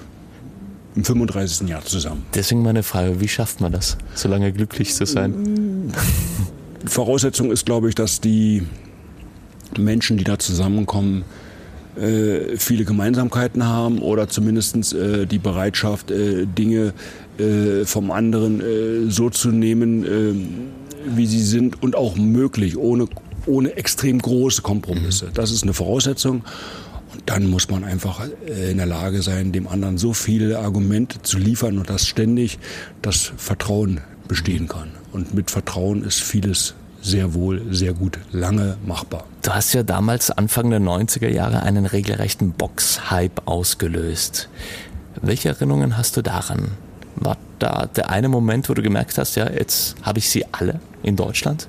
im 0.95 1.03
35. 1.03 1.67
Jahr 1.67 1.83
zusammen. 1.83 2.25
Deswegen 2.33 2.61
meine 2.61 2.83
Frage, 2.83 3.19
wie 3.19 3.27
schafft 3.27 3.61
man 3.61 3.71
das, 3.71 3.97
so 4.13 4.29
lange 4.29 4.51
glücklich 4.51 4.93
zu 4.93 5.05
sein? 5.05 5.93
Voraussetzung 6.85 7.51
ist, 7.51 7.65
glaube 7.65 7.89
ich, 7.89 7.95
dass 7.95 8.21
die 8.21 8.63
Menschen, 9.77 10.17
die 10.17 10.23
da 10.23 10.39
zusammenkommen, 10.39 11.25
äh, 11.95 12.57
viele 12.57 12.85
Gemeinsamkeiten 12.85 13.65
haben 13.65 13.99
oder 13.99 14.27
zumindest 14.27 14.93
äh, 14.93 15.25
die 15.25 15.39
Bereitschaft, 15.39 16.11
äh, 16.11 16.45
Dinge 16.45 16.93
äh, 17.37 17.85
vom 17.85 18.11
anderen 18.11 19.09
so 19.09 19.29
zu 19.29 19.49
nehmen, 19.49 20.71
wie 21.05 21.25
sie 21.25 21.41
sind 21.41 21.81
und 21.83 21.95
auch 21.95 22.15
möglich, 22.15 22.77
ohne, 22.77 23.07
ohne 23.45 23.75
extrem 23.75 24.19
große 24.19 24.61
Kompromisse. 24.61 25.29
Das 25.33 25.51
ist 25.51 25.63
eine 25.63 25.73
Voraussetzung. 25.73 26.43
Dann 27.25 27.49
muss 27.49 27.69
man 27.69 27.83
einfach 27.83 28.21
äh, 28.47 28.71
in 28.71 28.77
der 28.77 28.85
Lage 28.85 29.21
sein, 29.21 29.51
dem 29.51 29.67
anderen 29.67 29.97
so 29.97 30.13
viele 30.13 30.59
Argumente 30.59 31.21
zu 31.21 31.37
liefern 31.37 31.77
und 31.77 31.89
das 31.89 32.07
ständig 32.07 32.59
das 33.01 33.31
Vertrauen 33.37 34.01
bestehen 34.27 34.67
kann. 34.67 34.89
Und 35.11 35.33
mit 35.33 35.51
Vertrauen 35.51 36.03
ist 36.03 36.21
vieles 36.21 36.75
sehr 37.01 37.33
wohl, 37.35 37.61
sehr 37.71 37.93
gut, 37.93 38.17
lange 38.31 38.77
machbar. 38.85 39.25
Du 39.43 39.51
hast 39.51 39.73
ja 39.73 39.83
damals 39.83 40.31
Anfang 40.31 40.71
der 40.71 40.79
90er 40.79 41.29
Jahre 41.29 41.61
einen 41.61 41.85
regelrechten 41.85 42.51
Box-Hype 42.51 43.43
ausgelöst. 43.45 44.49
Welche 45.21 45.49
Erinnerungen 45.49 45.97
hast 45.97 46.17
du 46.17 46.23
daran? 46.23 46.71
War 47.15 47.37
da 47.59 47.85
der 47.85 48.09
eine 48.09 48.27
Moment, 48.27 48.69
wo 48.69 48.73
du 48.73 48.81
gemerkt 48.81 49.17
hast, 49.17 49.35
ja, 49.35 49.49
jetzt 49.49 49.95
habe 50.01 50.19
ich 50.19 50.29
sie 50.29 50.45
alle 50.51 50.79
in 51.03 51.15
Deutschland? 51.15 51.67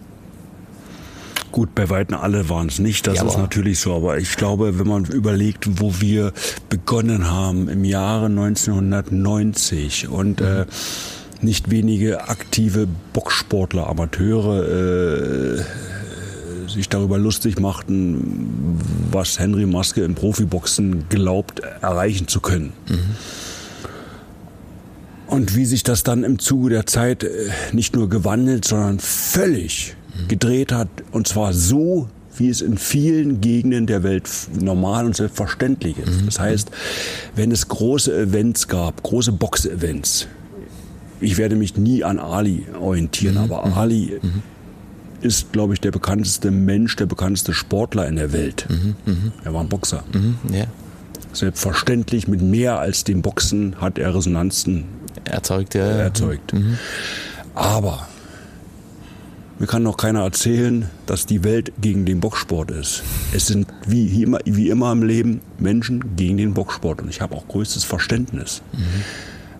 Gut, 1.53 1.75
bei 1.75 1.89
Weitem 1.89 2.17
alle 2.19 2.49
waren 2.49 2.67
es 2.69 2.79
nicht, 2.79 3.07
das 3.07 3.17
Ja, 3.17 3.25
ist 3.25 3.39
natürlich 3.39 3.79
so. 3.79 3.95
Aber 3.95 4.19
ich 4.19 4.37
glaube, 4.37 4.79
wenn 4.79 4.87
man 4.87 5.05
überlegt, 5.05 5.81
wo 5.81 6.01
wir 6.01 6.33
begonnen 6.69 7.31
haben 7.31 7.69
im 7.69 7.85
Jahre 7.85 8.27
1990 8.27 10.09
und 10.09 10.41
äh, 10.41 10.67
nicht 11.41 11.71
wenige 11.71 12.29
aktive 12.29 12.87
Boxsportler, 13.13 13.87
Amateure 13.87 15.59
äh, 15.59 15.63
sich 16.69 16.89
darüber 16.89 17.19
lustig 17.19 17.59
machten, 17.61 18.79
was 19.11 19.39
Henry 19.39 19.67
Maske 19.67 20.03
im 20.03 20.15
Profiboxen 20.15 21.09
glaubt 21.09 21.61
erreichen 21.61 22.29
zu 22.29 22.41
können. 22.41 22.73
Und 25.27 25.57
wie 25.57 25.65
sich 25.65 25.83
das 25.83 26.03
dann 26.03 26.23
im 26.25 26.39
Zuge 26.39 26.71
der 26.71 26.87
Zeit 26.87 27.25
äh, 27.25 27.29
nicht 27.73 27.97
nur 27.97 28.09
gewandelt, 28.09 28.65
sondern 28.65 28.99
völlig 29.01 29.97
gedreht 30.29 30.73
hat. 30.73 30.89
Und 31.13 31.29
zwar 31.29 31.53
so, 31.53 32.09
wie 32.37 32.49
es 32.49 32.61
in 32.61 32.77
vielen 32.77 33.41
Gegenden 33.41 33.87
der 33.87 34.03
Welt 34.03 34.29
normal 34.61 35.07
und 35.07 35.17
selbstverständlich 35.17 35.99
ist. 35.99 36.27
Das 36.27 36.39
heißt, 36.39 36.71
wenn 37.35 37.51
es 37.51 37.69
große 37.69 38.15
Events 38.15 38.69
gab, 38.69 39.03
große 39.03 39.33
Box-Events, 39.33 40.27
ich 41.21 41.39
werde 41.39 41.57
mich 41.57 41.77
nie 41.77 42.05
an 42.05 42.19
Ali 42.19 42.67
orientieren, 42.79 43.39
aber 43.39 43.65
Ali 43.77 44.21
ist, 45.23 45.53
glaube 45.53 45.73
ich, 45.73 45.81
der 45.81 45.93
bekannteste 45.93 46.51
Mensch, 46.51 46.95
der 46.97 47.07
bekannteste 47.07 47.55
Sportler 47.55 48.07
in 48.07 48.17
der 48.17 48.33
Welt. 48.33 48.67
Er 49.45 49.55
war 49.55 49.63
ein 49.63 49.69
Boxer. 49.69 50.05
Mhm, 50.13 50.37
ja. 50.53 50.67
Selbstverständlich 51.33 52.29
mit 52.29 52.43
mehr 52.43 52.79
als 52.79 53.05
dem 53.05 53.23
Boxen 53.23 53.77
hat 53.81 53.99
er 53.99 54.15
Resonanzen 54.15 54.85
Erzeugt 55.25 55.75
ja. 55.75 55.85
erzeugt. 55.87 56.53
Aber 57.55 58.07
mir 59.59 59.67
kann 59.67 59.83
noch 59.83 59.97
keiner 59.97 60.23
erzählen, 60.23 60.91
dass 61.07 61.27
die 61.27 61.43
Welt 61.45 61.73
gegen 61.81 62.05
den 62.05 62.21
Boxsport 62.21 62.71
ist. 62.71 63.03
Es 63.33 63.47
sind 63.47 63.67
wie 63.87 64.23
immer, 64.23 64.39
wie 64.45 64.69
immer 64.69 64.93
im 64.93 65.03
Leben 65.03 65.41
Menschen 65.59 66.17
gegen 66.17 66.37
den 66.37 66.55
Boxsport 66.55 67.03
und 67.03 67.09
ich 67.09 67.21
habe 67.21 67.35
auch 67.35 67.49
größtes 67.49 67.85
Verständnis. 67.85 68.63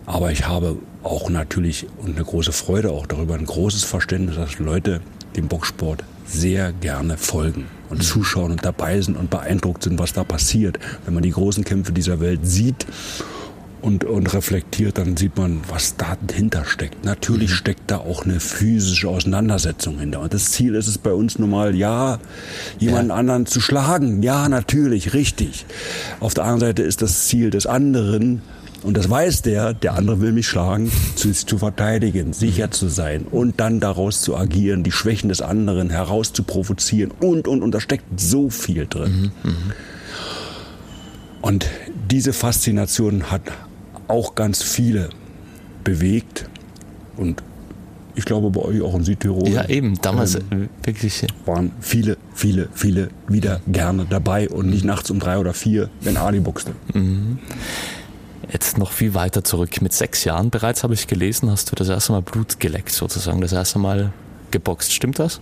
Aber 0.05 0.31
ich 0.31 0.47
habe 0.47 0.77
auch 1.03 1.29
natürlich 1.29 1.87
und 1.97 2.15
eine 2.15 2.23
große 2.25 2.51
Freude 2.51 2.91
auch 2.91 3.07
darüber, 3.07 3.35
ein 3.35 3.45
großes 3.45 3.83
Verständnis, 3.83 4.35
dass 4.35 4.59
Leute 4.59 5.01
dem 5.35 5.47
Boxsport 5.47 6.03
sehr 6.25 6.73
gerne 6.73 7.17
folgen 7.17 7.65
und 7.89 8.03
zuschauen 8.03 8.51
und 8.51 8.65
dabei 8.65 9.01
sind 9.01 9.17
und 9.17 9.29
beeindruckt 9.29 9.83
sind, 9.83 9.97
was 9.99 10.13
da 10.13 10.23
passiert. 10.23 10.77
Wenn 11.05 11.13
man 11.13 11.23
die 11.23 11.31
großen 11.31 11.63
Kämpfe 11.63 11.91
dieser 11.91 12.19
Welt 12.19 12.41
sieht 12.43 12.85
und, 13.81 14.03
und 14.03 14.33
reflektiert, 14.33 14.97
dann 14.97 15.17
sieht 15.17 15.37
man, 15.37 15.61
was 15.69 15.97
da 15.97 16.17
dahinter 16.25 16.65
steckt. 16.65 17.05
Natürlich 17.05 17.53
steckt 17.53 17.89
da 17.91 17.97
auch 17.97 18.25
eine 18.25 18.39
physische 18.39 19.09
Auseinandersetzung 19.09 19.99
hinter. 19.99 20.21
Und 20.21 20.33
das 20.33 20.51
Ziel 20.51 20.75
ist 20.75 20.87
es 20.87 20.97
bei 20.97 21.13
uns 21.13 21.39
nun 21.39 21.49
mal, 21.49 21.75
ja, 21.75 22.19
jemanden 22.79 23.11
anderen 23.11 23.45
zu 23.45 23.61
schlagen. 23.61 24.23
Ja, 24.23 24.49
natürlich, 24.49 25.13
richtig. 25.13 25.65
Auf 26.19 26.33
der 26.33 26.45
anderen 26.45 26.61
Seite 26.61 26.83
ist 26.83 27.01
das 27.01 27.27
Ziel 27.27 27.49
des 27.49 27.67
anderen, 27.67 28.41
und 28.83 28.95
das 28.95 29.09
weiß 29.09 29.41
der, 29.41 29.73
der 29.73 29.95
andere 29.95 30.21
will 30.21 30.31
mich 30.31 30.47
schlagen, 30.47 30.91
zu, 31.15 31.31
zu 31.31 31.57
verteidigen, 31.57 32.33
sicher 32.33 32.71
zu 32.71 32.87
sein 32.87 33.25
und 33.29 33.59
dann 33.59 33.79
daraus 33.79 34.21
zu 34.21 34.35
agieren, 34.37 34.83
die 34.83 34.91
Schwächen 34.91 35.29
des 35.29 35.41
anderen 35.41 35.89
heraus 35.89 36.31
zu 36.31 36.43
provozieren 36.43 37.11
und, 37.19 37.47
und, 37.47 37.63
und 37.63 37.71
da 37.71 37.79
steckt 37.79 38.19
so 38.19 38.49
viel 38.49 38.85
drin. 38.87 39.31
Und 41.41 41.67
diese 42.11 42.33
Faszination 42.33 43.31
hat 43.31 43.41
auch 44.07 44.35
ganz 44.35 44.63
viele 44.63 45.09
bewegt 45.83 46.49
und 47.17 47.41
ich 48.15 48.25
glaube 48.25 48.49
bei 48.49 48.61
euch 48.61 48.81
auch 48.81 48.95
in 48.95 49.03
Südtirol 49.03 49.47
Ja, 49.47 49.69
eben, 49.69 49.99
damals 50.01 50.35
Ähm, 50.35 50.69
äh, 50.83 50.87
wirklich. 50.87 51.23
waren 51.45 51.71
viele, 51.79 52.17
viele, 52.33 52.69
viele 52.73 53.09
wieder 53.27 53.61
gerne 53.67 54.05
dabei 54.09 54.49
und 54.49 54.69
nicht 54.69 54.83
nachts 54.83 55.11
um 55.11 55.19
drei 55.19 55.37
oder 55.37 55.53
vier, 55.53 55.89
wenn 56.01 56.17
Ali 56.17 56.39
boxte. 56.39 56.71
Jetzt 58.51 58.77
noch 58.77 58.91
viel 58.91 59.13
weiter 59.13 59.43
zurück. 59.43 59.81
Mit 59.81 59.93
sechs 59.93 60.23
Jahren 60.23 60.49
bereits 60.49 60.83
habe 60.83 60.93
ich 60.95 61.05
gelesen, 61.05 61.51
hast 61.51 61.69
du 61.71 61.75
das 61.75 61.89
erste 61.89 62.13
Mal 62.13 62.21
Blut 62.21 62.59
geleckt, 62.59 62.91
sozusagen, 62.91 63.39
das 63.41 63.53
erste 63.53 63.77
Mal 63.77 64.11
geboxt. 64.51 64.93
Stimmt 64.93 65.19
das? 65.19 65.39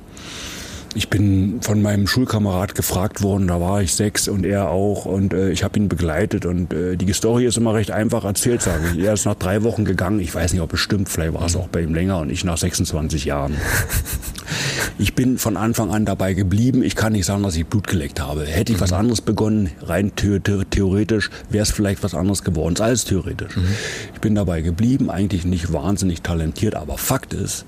Ich 0.96 1.10
bin 1.10 1.60
von 1.62 1.82
meinem 1.82 2.08
Schulkamerad 2.08 2.74
gefragt 2.74 3.22
worden, 3.22 3.50
da 3.50 3.60
war 3.60 3.82
ich 3.82 3.94
sechs 3.94 4.30
und 4.30 4.46
er 4.46 4.70
auch 4.70 5.06
und 5.06 5.34
äh, 5.34 5.50
ich 5.52 5.66
habe 5.66 5.78
ihn 5.78 5.90
begleitet 5.90 6.46
und 6.46 6.74
äh, 6.74 6.96
die 6.96 7.12
Story 7.12 7.46
ist 7.46 7.58
immer 7.58 7.74
recht 7.74 7.92
einfach 7.92 8.24
erzählt, 8.24 8.62
sage 8.62 8.86
ich. 8.94 9.04
Er 9.04 9.14
ist 9.14 9.26
nach 9.26 9.36
drei 9.36 9.64
Wochen 9.64 9.84
gegangen, 9.84 10.22
ich 10.22 10.34
weiß 10.34 10.54
nicht, 10.54 10.62
ob 10.62 10.72
es 10.72 10.80
stimmt, 10.80 11.10
vielleicht 11.10 11.34
war 11.34 11.46
es 11.46 11.58
auch 11.58 11.68
bei 11.68 11.82
ihm 11.82 11.94
länger 11.94 12.20
und 12.20 12.30
ich 12.30 12.46
nach 12.46 12.58
26 12.58 13.26
Jahren. 13.26 13.56
Ich 14.98 15.14
bin 15.14 15.38
von 15.38 15.58
Anfang 15.58 15.92
an 15.92 16.06
dabei 16.06 16.34
geblieben. 16.34 16.82
Ich 16.82 16.96
kann 16.96 17.12
nicht 17.14 17.26
sagen, 17.26 17.44
dass 17.44 17.56
ich 17.58 17.66
Blut 17.66 17.88
geleckt 17.88 18.22
habe. 18.22 18.46
Hätte 18.46 18.72
ich 18.72 18.80
was 18.80 18.94
anderes 18.94 19.20
begonnen, 19.20 19.72
rein 19.82 20.12
the 20.18 20.40
the 20.46 20.64
theoretisch, 20.70 21.30
wäre 21.50 21.64
es 21.64 21.72
vielleicht 21.72 22.02
was 22.02 22.16
anderes 22.16 22.44
geworden. 22.44 22.76
Ist 22.76 22.82
alles 22.82 23.04
theoretisch. 23.04 23.58
Ich 24.14 24.22
bin 24.22 24.36
dabei 24.36 24.62
geblieben, 24.62 25.10
eigentlich 25.10 25.44
nicht 25.44 25.74
wahnsinnig 25.74 26.22
talentiert, 26.22 26.76
aber 26.76 26.98
Fakt 26.98 27.34
ist, 27.34 27.66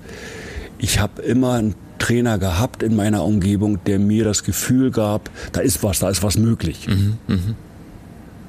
ich 0.78 1.00
habe 1.00 1.22
immer 1.22 1.54
einen 1.54 1.74
Trainer 1.98 2.38
gehabt 2.38 2.82
in 2.82 2.94
meiner 2.96 3.24
Umgebung, 3.24 3.82
der 3.84 3.98
mir 3.98 4.24
das 4.24 4.44
Gefühl 4.44 4.90
gab, 4.90 5.30
da 5.52 5.60
ist 5.60 5.82
was, 5.82 5.98
da 5.98 6.08
ist 6.08 6.22
was 6.22 6.38
möglich. 6.38 6.86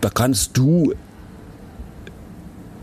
Da 0.02 0.10
kannst 0.10 0.58
du 0.58 0.94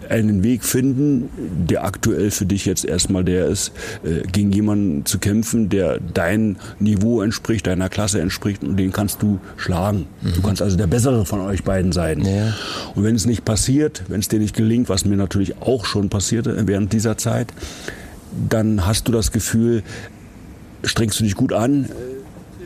einen 0.09 0.43
Weg 0.43 0.65
finden, 0.65 1.29
der 1.69 1.85
aktuell 1.85 2.31
für 2.31 2.47
dich 2.47 2.65
jetzt 2.65 2.85
erstmal 2.85 3.25
der 3.25 3.47
ist, 3.47 3.73
äh, 4.05 4.23
gegen 4.31 4.53
jemanden 4.53 5.05
zu 5.05 5.19
kämpfen, 5.19 5.69
der 5.69 5.99
dein 5.99 6.57
Niveau 6.79 7.23
entspricht, 7.23 7.67
deiner 7.67 7.89
Klasse 7.89 8.21
entspricht 8.21 8.63
und 8.63 8.77
den 8.77 8.93
kannst 8.93 9.23
du 9.23 9.41
schlagen. 9.57 10.07
Mhm. 10.23 10.33
Du 10.35 10.43
kannst 10.43 10.63
also 10.63 10.77
der 10.77 10.87
Bessere 10.87 11.27
von 11.27 11.41
euch 11.41 11.65
beiden 11.65 11.93
sein. 11.93 12.25
Ja. 12.25 12.55
Und 12.95 13.05
wenn 13.05 13.15
es 13.15 13.27
nicht 13.27 13.45
passiert, 13.45 14.03
wenn 14.09 14.21
es 14.21 14.29
dir 14.29 14.39
nicht 14.39 14.57
gelingt, 14.57 14.89
was 14.89 15.05
mir 15.05 15.17
natürlich 15.17 15.61
auch 15.61 15.85
schon 15.85 16.09
passierte 16.09 16.57
während 16.67 16.93
dieser 16.93 17.17
Zeit, 17.17 17.53
dann 18.49 18.87
hast 18.87 19.09
du 19.09 19.13
das 19.13 19.33
Gefühl, 19.33 19.83
strengst 20.85 21.21
du 21.21 21.25
dich 21.25 21.35
gut 21.35 21.53
an, 21.53 21.89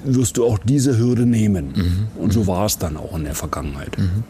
wirst 0.04 0.36
du 0.36 0.46
auch 0.46 0.58
diese 0.58 0.98
Hürde 0.98 1.26
nehmen. 1.26 1.72
Mhm. 1.74 2.22
Und 2.22 2.32
so 2.32 2.46
war 2.46 2.66
es 2.66 2.78
dann 2.78 2.96
auch 2.96 3.16
in 3.16 3.24
der 3.24 3.34
Vergangenheit. 3.34 3.98
Mhm. 3.98 4.24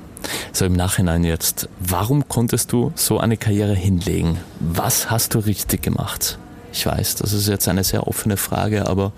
So 0.53 0.65
im 0.65 0.75
Nachhinein 0.75 1.25
jetzt, 1.25 1.69
warum 1.79 2.29
konntest 2.29 2.73
du 2.73 2.93
so 2.95 3.19
eine 3.19 3.37
Karriere 3.37 3.75
hinlegen? 3.75 4.37
Was 4.59 5.11
hast 5.11 5.35
du 5.35 5.39
richtig 5.39 5.83
gemacht? 5.83 6.39
Ich 6.73 6.87
weiß, 6.87 7.17
das 7.17 7.33
ist 7.33 7.49
jetzt 7.49 7.69
eine 7.69 7.85
sehr 7.85 8.07
offene 8.07 8.37
Frage, 8.37 8.87
aber 8.87 9.13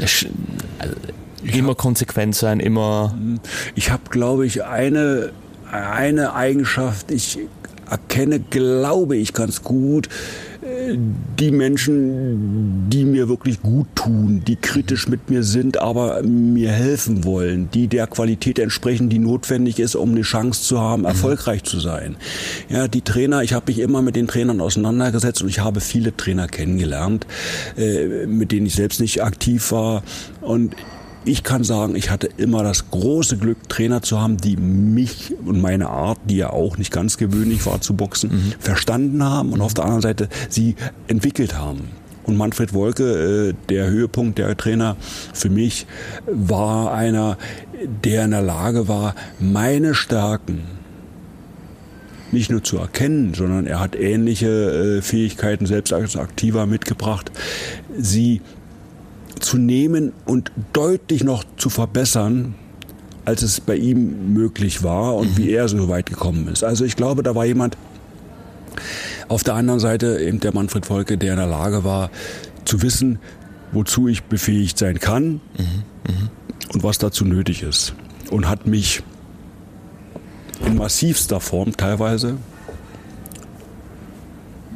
also, 0.00 0.26
immer 1.42 1.74
konsequent 1.74 2.34
sein, 2.34 2.60
immer. 2.60 3.16
Ich 3.74 3.90
habe, 3.90 4.02
glaube 4.10 4.46
ich, 4.46 4.64
eine, 4.64 5.30
eine 5.70 6.34
Eigenschaft, 6.34 7.10
ich 7.10 7.38
erkenne, 7.88 8.40
glaube 8.40 9.16
ich, 9.16 9.32
ganz 9.32 9.62
gut, 9.62 10.08
die 10.60 11.50
Menschen, 11.52 12.90
die 12.90 13.04
mir 13.04 13.28
wirklich 13.28 13.62
gut 13.62 13.86
tun, 13.94 14.42
die 14.46 14.56
kritisch 14.56 15.06
mit 15.06 15.30
mir 15.30 15.44
sind, 15.44 15.78
aber 15.78 16.22
mir 16.22 16.70
helfen 16.72 17.24
wollen, 17.24 17.70
die 17.72 17.86
der 17.86 18.08
Qualität 18.08 18.58
entsprechen, 18.58 19.08
die 19.08 19.20
notwendig 19.20 19.78
ist, 19.78 19.94
um 19.94 20.10
eine 20.10 20.22
Chance 20.22 20.62
zu 20.62 20.80
haben, 20.80 21.02
mhm. 21.02 21.08
erfolgreich 21.08 21.62
zu 21.62 21.78
sein. 21.78 22.16
Ja, 22.68 22.88
die 22.88 23.02
Trainer, 23.02 23.42
ich 23.42 23.52
habe 23.52 23.66
mich 23.68 23.78
immer 23.78 24.02
mit 24.02 24.16
den 24.16 24.26
Trainern 24.26 24.60
auseinandergesetzt 24.60 25.42
und 25.42 25.48
ich 25.48 25.60
habe 25.60 25.80
viele 25.80 26.16
Trainer 26.16 26.48
kennengelernt, 26.48 27.26
äh, 27.76 28.26
mit 28.26 28.50
denen 28.50 28.66
ich 28.66 28.74
selbst 28.74 29.00
nicht 29.00 29.22
aktiv 29.22 29.70
war 29.70 30.02
und 30.40 30.74
ich 31.28 31.42
kann 31.42 31.62
sagen, 31.62 31.94
ich 31.94 32.10
hatte 32.10 32.28
immer 32.38 32.62
das 32.62 32.90
große 32.90 33.36
Glück, 33.36 33.68
Trainer 33.68 34.00
zu 34.00 34.18
haben, 34.18 34.38
die 34.38 34.56
mich 34.56 35.34
und 35.44 35.60
meine 35.60 35.90
Art, 35.90 36.18
die 36.24 36.38
ja 36.38 36.50
auch 36.50 36.78
nicht 36.78 36.90
ganz 36.90 37.18
gewöhnlich 37.18 37.66
war 37.66 37.82
zu 37.82 37.94
boxen, 37.94 38.30
mhm. 38.30 38.52
verstanden 38.58 39.22
haben 39.22 39.52
und 39.52 39.60
auf 39.60 39.74
der 39.74 39.84
anderen 39.84 40.02
Seite 40.02 40.28
sie 40.48 40.74
entwickelt 41.06 41.56
haben. 41.56 41.90
Und 42.24 42.36
Manfred 42.36 42.72
Wolke, 42.72 43.50
äh, 43.50 43.54
der 43.68 43.88
Höhepunkt 43.88 44.38
der 44.38 44.56
Trainer 44.56 44.96
für 45.34 45.50
mich, 45.50 45.86
war 46.26 46.94
einer, 46.94 47.36
der 48.04 48.24
in 48.24 48.30
der 48.30 48.42
Lage 48.42 48.88
war, 48.88 49.14
meine 49.38 49.94
Stärken 49.94 50.62
nicht 52.32 52.50
nur 52.50 52.62
zu 52.62 52.78
erkennen, 52.78 53.34
sondern 53.34 53.66
er 53.66 53.80
hat 53.80 53.96
ähnliche 53.96 54.98
äh, 54.98 55.02
Fähigkeiten 55.02 55.66
selbst 55.66 55.92
als 55.92 56.16
Aktiver 56.16 56.66
mitgebracht, 56.66 57.30
sie 57.98 58.42
zu 59.40 59.58
nehmen 59.58 60.12
und 60.24 60.52
deutlich 60.72 61.24
noch 61.24 61.44
zu 61.56 61.70
verbessern, 61.70 62.54
als 63.24 63.42
es 63.42 63.60
bei 63.60 63.76
ihm 63.76 64.32
möglich 64.32 64.82
war 64.82 65.16
und 65.16 65.32
mhm. 65.32 65.36
wie 65.36 65.50
er 65.50 65.68
so 65.68 65.88
weit 65.88 66.06
gekommen 66.06 66.48
ist. 66.48 66.64
Also 66.64 66.84
ich 66.84 66.96
glaube, 66.96 67.22
da 67.22 67.34
war 67.34 67.44
jemand 67.44 67.76
auf 69.28 69.42
der 69.42 69.54
anderen 69.54 69.80
Seite, 69.80 70.18
eben 70.20 70.40
der 70.40 70.54
Manfred 70.54 70.86
Volke, 70.86 71.18
der 71.18 71.32
in 71.32 71.38
der 71.38 71.46
Lage 71.46 71.84
war, 71.84 72.10
zu 72.64 72.80
wissen, 72.82 73.18
wozu 73.72 74.08
ich 74.08 74.22
befähigt 74.24 74.78
sein 74.78 74.98
kann 74.98 75.40
mhm. 75.56 75.82
Mhm. 76.06 76.30
und 76.72 76.82
was 76.82 76.98
dazu 76.98 77.24
nötig 77.24 77.62
ist. 77.62 77.94
Und 78.30 78.48
hat 78.48 78.66
mich 78.66 79.02
in 80.64 80.76
massivster 80.76 81.40
Form 81.40 81.76
teilweise 81.76 82.36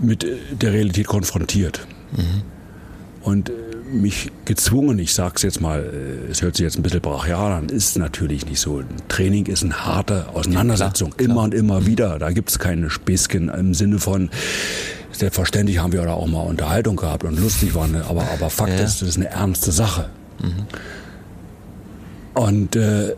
mit 0.01 0.27
der 0.51 0.73
Realität 0.73 1.07
konfrontiert. 1.07 1.87
Mhm. 2.13 2.43
Und 3.23 3.51
äh, 3.51 3.53
mich 3.93 4.31
gezwungen, 4.45 4.99
ich 4.99 5.15
sag's 5.15 5.43
jetzt 5.43 5.61
mal, 5.61 5.81
äh, 5.81 6.31
es 6.31 6.43
hört 6.43 6.57
sich 6.57 6.65
jetzt 6.65 6.77
ein 6.77 6.83
bisschen 6.83 7.01
brachial 7.01 7.53
an, 7.53 7.69
ist 7.69 7.97
natürlich 7.99 8.47
nicht 8.47 8.61
so. 8.61 8.83
Training 9.09 9.47
ist 9.47 9.63
eine 9.63 9.85
harte 9.85 10.29
Auseinandersetzung, 10.35 11.11
ja, 11.11 11.17
klar, 11.17 11.25
immer 11.25 11.35
klar. 11.35 11.45
und 11.45 11.55
immer 11.55 11.87
wieder. 11.87 12.19
Da 12.19 12.31
gibt's 12.31 12.59
keine 12.59 12.91
Späßchen 12.91 13.49
im 13.49 13.75
Sinne 13.75 13.99
von, 13.99 14.31
selbstverständlich 15.13 15.79
haben 15.79 15.93
wir 15.93 16.03
da 16.03 16.15
auch 16.15 16.27
mal 16.27 16.41
Unterhaltung 16.41 16.97
gehabt 16.97 17.25
und 17.25 17.39
lustig 17.39 17.75
waren, 17.75 17.97
aber, 17.97 18.29
aber 18.33 18.51
Fakt 18.51 18.79
ja. 18.79 18.85
ist, 18.85 19.03
das 19.03 19.11
ist 19.11 19.17
eine 19.17 19.29
ernste 19.29 19.73
Sache. 19.73 20.09
Mhm. 20.41 20.67
Und 22.35 22.77
äh, 22.77 23.15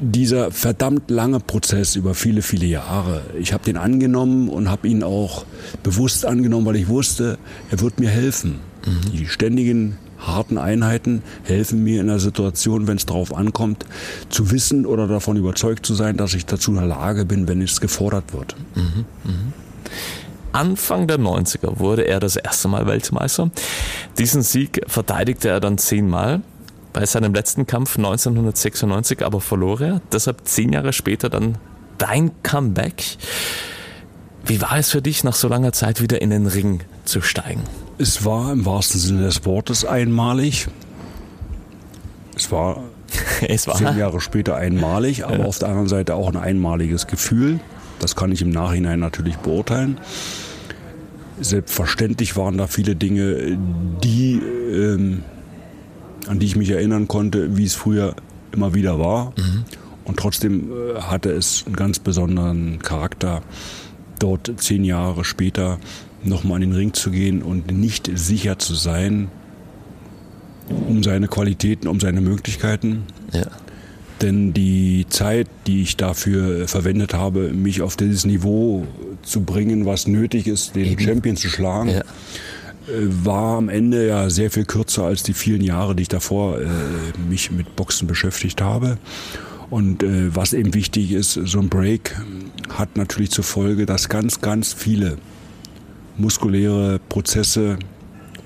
dieser 0.00 0.50
verdammt 0.50 1.10
lange 1.10 1.40
Prozess 1.40 1.96
über 1.96 2.14
viele, 2.14 2.42
viele 2.42 2.66
Jahre, 2.66 3.22
ich 3.38 3.52
habe 3.52 3.64
den 3.64 3.76
angenommen 3.76 4.48
und 4.48 4.68
habe 4.68 4.88
ihn 4.88 5.02
auch 5.02 5.46
bewusst 5.82 6.26
angenommen, 6.26 6.66
weil 6.66 6.76
ich 6.76 6.88
wusste, 6.88 7.38
er 7.70 7.80
wird 7.80 8.00
mir 8.00 8.10
helfen. 8.10 8.60
Mhm. 8.86 9.12
Die 9.12 9.26
ständigen 9.26 9.98
harten 10.18 10.58
Einheiten 10.58 11.22
helfen 11.42 11.82
mir 11.82 12.00
in 12.00 12.06
der 12.06 12.18
Situation, 12.18 12.86
wenn 12.86 12.96
es 12.96 13.06
darauf 13.06 13.34
ankommt, 13.34 13.84
zu 14.28 14.50
wissen 14.50 14.86
oder 14.86 15.06
davon 15.06 15.36
überzeugt 15.36 15.84
zu 15.86 15.94
sein, 15.94 16.16
dass 16.16 16.34
ich 16.34 16.46
dazu 16.46 16.70
in 16.70 16.78
der 16.78 16.86
Lage 16.86 17.24
bin, 17.24 17.48
wenn 17.48 17.60
es 17.60 17.80
gefordert 17.80 18.32
wird. 18.32 18.56
Mhm. 18.74 19.04
Mhm. 19.24 19.52
Anfang 20.52 21.08
der 21.08 21.18
90er 21.18 21.80
wurde 21.80 22.06
er 22.06 22.20
das 22.20 22.36
erste 22.36 22.68
Mal 22.68 22.86
Weltmeister. 22.86 23.50
Diesen 24.18 24.42
Sieg 24.42 24.82
verteidigte 24.86 25.48
er 25.48 25.60
dann 25.60 25.78
zehnmal. 25.78 26.42
Bei 26.92 27.04
seinem 27.06 27.34
letzten 27.34 27.66
Kampf 27.66 27.96
1996 27.96 29.24
aber 29.26 29.40
verlor 29.40 29.80
er. 29.80 30.00
Deshalb 30.12 30.42
zehn 30.44 30.72
Jahre 30.72 30.92
später 30.92 31.28
dann 31.28 31.58
dein 31.98 32.30
Comeback. 32.44 33.02
Wie 34.46 34.60
war 34.60 34.78
es 34.78 34.90
für 34.90 35.02
dich, 35.02 35.24
nach 35.24 35.34
so 35.34 35.48
langer 35.48 35.72
Zeit 35.72 36.00
wieder 36.00 36.22
in 36.22 36.30
den 36.30 36.46
Ring 36.46 36.82
zu 37.04 37.20
steigen? 37.20 37.62
Es 37.98 38.24
war 38.24 38.52
im 38.52 38.66
wahrsten 38.66 38.98
Sinne 39.00 39.22
des 39.22 39.44
Wortes 39.44 39.84
einmalig. 39.84 40.66
Es 42.36 42.50
war, 42.50 42.82
es 43.48 43.66
war. 43.68 43.76
zehn 43.76 43.96
Jahre 43.96 44.20
später 44.20 44.56
einmalig, 44.56 45.24
aber 45.24 45.38
ja. 45.38 45.44
auf 45.44 45.58
der 45.58 45.68
anderen 45.68 45.88
Seite 45.88 46.14
auch 46.14 46.28
ein 46.28 46.36
einmaliges 46.36 47.06
Gefühl. 47.06 47.60
Das 48.00 48.16
kann 48.16 48.32
ich 48.32 48.42
im 48.42 48.50
Nachhinein 48.50 48.98
natürlich 48.98 49.36
beurteilen. 49.36 49.98
Selbstverständlich 51.40 52.36
waren 52.36 52.58
da 52.58 52.66
viele 52.66 52.96
Dinge, 52.96 53.58
die, 54.02 54.34
ähm, 54.34 55.22
an 56.26 56.38
die 56.38 56.46
ich 56.46 56.56
mich 56.56 56.70
erinnern 56.70 57.08
konnte, 57.08 57.56
wie 57.56 57.64
es 57.64 57.74
früher 57.74 58.14
immer 58.52 58.74
wieder 58.74 58.98
war. 58.98 59.32
Mhm. 59.36 59.64
Und 60.04 60.18
trotzdem 60.18 60.70
äh, 60.70 61.00
hatte 61.00 61.30
es 61.30 61.64
einen 61.66 61.76
ganz 61.76 61.98
besonderen 61.98 62.80
Charakter, 62.80 63.42
dort 64.18 64.52
zehn 64.58 64.84
Jahre 64.84 65.24
später 65.24 65.78
nochmal 66.26 66.62
in 66.62 66.70
den 66.70 66.76
Ring 66.76 66.92
zu 66.92 67.10
gehen 67.10 67.42
und 67.42 67.70
nicht 67.70 68.10
sicher 68.14 68.58
zu 68.58 68.74
sein 68.74 69.28
um 70.88 71.02
seine 71.02 71.28
Qualitäten, 71.28 71.88
um 71.88 72.00
seine 72.00 72.20
Möglichkeiten. 72.20 73.04
Ja. 73.32 73.46
Denn 74.22 74.54
die 74.54 75.06
Zeit, 75.08 75.48
die 75.66 75.82
ich 75.82 75.96
dafür 75.96 76.68
verwendet 76.68 77.14
habe, 77.14 77.52
mich 77.52 77.82
auf 77.82 77.96
dieses 77.96 78.24
Niveau 78.24 78.86
zu 79.22 79.42
bringen, 79.42 79.86
was 79.86 80.06
nötig 80.06 80.46
ist, 80.46 80.76
den 80.76 80.92
Eben. 80.92 81.00
Champion 81.02 81.36
zu 81.36 81.48
schlagen, 81.48 81.90
ja. 81.90 82.00
Äh, 82.00 82.04
war 83.24 83.58
am 83.58 83.68
Ende 83.68 84.06
ja 84.06 84.30
sehr 84.30 84.50
viel 84.50 84.64
kürzer 84.64 85.04
als 85.04 85.22
die 85.22 85.34
vielen 85.34 85.62
Jahre, 85.62 85.94
die 85.94 86.02
ich 86.02 86.08
davor 86.08 86.60
äh, 86.60 86.66
mich 87.28 87.50
mit 87.50 87.76
Boxen 87.76 88.06
beschäftigt 88.06 88.60
habe. 88.60 88.98
Und 89.68 90.02
äh, 90.02 90.34
was 90.34 90.52
eben 90.52 90.74
wichtig 90.74 91.12
ist, 91.12 91.32
so 91.32 91.58
ein 91.58 91.68
Break 91.68 92.16
hat 92.68 92.96
natürlich 92.96 93.30
zur 93.30 93.44
Folge, 93.44 93.86
dass 93.86 94.08
ganz, 94.08 94.40
ganz 94.40 94.72
viele 94.72 95.18
muskuläre 96.16 97.00
Prozesse, 97.08 97.78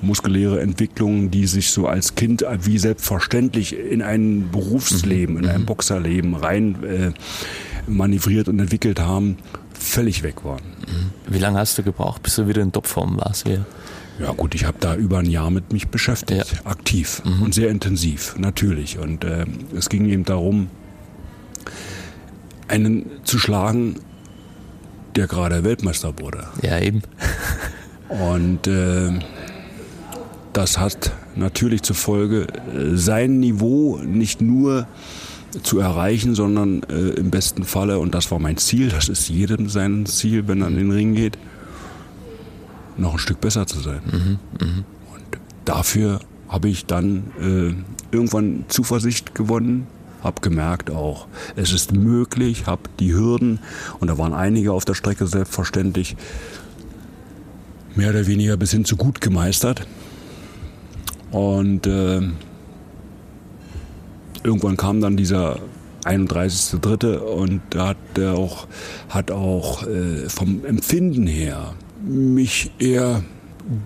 muskuläre 0.00 0.60
Entwicklungen, 0.60 1.30
die 1.30 1.46
sich 1.46 1.70
so 1.70 1.86
als 1.86 2.14
Kind 2.14 2.44
wie 2.62 2.78
selbstverständlich 2.78 3.76
in 3.76 4.02
ein 4.02 4.50
Berufsleben, 4.50 5.38
in 5.38 5.48
ein 5.48 5.62
mhm. 5.62 5.66
Boxerleben 5.66 6.34
rein 6.34 6.82
äh, 6.84 7.12
manövriert 7.90 8.48
und 8.48 8.60
entwickelt 8.60 9.00
haben, 9.00 9.36
völlig 9.74 10.22
weg 10.22 10.44
waren. 10.44 10.62
Mhm. 10.86 11.32
Wie 11.32 11.38
lange 11.38 11.58
hast 11.58 11.78
du 11.78 11.82
gebraucht, 11.82 12.22
bis 12.22 12.36
du 12.36 12.46
wieder 12.46 12.62
in 12.62 12.72
Topform 12.72 13.18
warst? 13.18 13.46
Wieder? 13.46 13.66
Ja 14.20 14.32
gut, 14.32 14.54
ich 14.54 14.64
habe 14.64 14.78
da 14.80 14.96
über 14.96 15.18
ein 15.18 15.30
Jahr 15.30 15.50
mit 15.50 15.72
mich 15.72 15.88
beschäftigt, 15.88 16.52
ja. 16.52 16.70
aktiv 16.70 17.22
mhm. 17.24 17.42
und 17.42 17.54
sehr 17.54 17.70
intensiv, 17.70 18.34
natürlich. 18.36 18.98
Und 18.98 19.24
äh, 19.24 19.46
es 19.76 19.88
ging 19.88 20.06
eben 20.06 20.24
darum, 20.24 20.68
einen 22.66 23.06
zu 23.24 23.38
schlagen, 23.38 23.96
der 25.14 25.26
gerade 25.26 25.64
Weltmeister 25.64 26.18
wurde. 26.18 26.48
Ja, 26.62 26.78
eben. 26.78 27.02
Und 28.08 28.66
äh, 28.66 29.18
das 30.52 30.78
hat 30.78 31.12
natürlich 31.36 31.82
zur 31.82 31.96
Folge, 31.96 32.46
äh, 32.46 32.96
sein 32.96 33.38
Niveau 33.40 33.98
nicht 33.98 34.40
nur 34.40 34.86
zu 35.62 35.78
erreichen, 35.78 36.34
sondern 36.34 36.82
äh, 36.84 37.10
im 37.10 37.30
besten 37.30 37.64
Falle, 37.64 37.98
und 37.98 38.14
das 38.14 38.30
war 38.30 38.38
mein 38.38 38.56
Ziel, 38.56 38.90
das 38.90 39.08
ist 39.08 39.28
jedem 39.28 39.68
sein 39.68 40.04
Ziel, 40.06 40.46
wenn 40.48 40.60
er 40.62 40.68
in 40.68 40.76
den 40.76 40.90
Ring 40.90 41.14
geht, 41.14 41.38
noch 42.96 43.14
ein 43.14 43.18
Stück 43.18 43.40
besser 43.40 43.66
zu 43.66 43.80
sein. 43.80 44.00
Mhm, 44.10 44.38
mh. 44.60 44.84
Und 45.14 45.24
dafür 45.64 46.20
habe 46.48 46.68
ich 46.68 46.86
dann 46.86 47.30
äh, 47.40 47.74
irgendwann 48.14 48.64
Zuversicht 48.68 49.34
gewonnen 49.34 49.86
Hab 50.22 50.42
gemerkt 50.42 50.90
auch, 50.90 51.28
es 51.54 51.72
ist 51.72 51.92
möglich, 51.92 52.66
hab 52.66 52.96
die 52.98 53.14
Hürden, 53.14 53.60
und 54.00 54.08
da 54.08 54.18
waren 54.18 54.34
einige 54.34 54.72
auf 54.72 54.84
der 54.84 54.94
Strecke 54.94 55.26
selbstverständlich, 55.26 56.16
mehr 57.98 58.10
oder 58.10 58.26
weniger 58.26 58.56
bis 58.56 58.70
hin 58.70 58.84
zu 58.84 58.96
gut 58.96 59.20
gemeistert. 59.20 59.86
Und 61.30 61.86
äh, 61.86 62.20
irgendwann 64.42 64.76
kam 64.76 65.00
dann 65.00 65.16
dieser 65.16 65.58
31.3. 66.04 67.16
und 67.16 67.60
da 67.70 67.88
hat 67.88 67.96
er 68.16 68.34
auch, 68.34 68.66
hat 69.10 69.30
auch 69.30 69.86
äh, 69.86 70.28
vom 70.28 70.64
Empfinden 70.64 71.26
her 71.26 71.74
mich 72.02 72.70
eher 72.78 73.22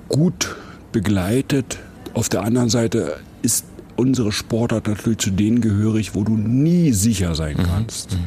gut 0.08 0.54
begleitet. 0.92 1.78
Auf 2.14 2.28
der 2.28 2.42
anderen 2.42 2.68
Seite 2.68 3.16
ist 3.40 3.64
unsere 3.96 4.30
Sportart 4.30 4.86
natürlich 4.86 5.18
zu 5.18 5.30
denen 5.30 5.60
gehörig, 5.60 6.14
wo 6.14 6.22
du 6.22 6.36
nie 6.36 6.92
sicher 6.92 7.34
sein 7.34 7.56
mhm. 7.56 7.62
kannst, 7.62 8.12
mhm. 8.12 8.18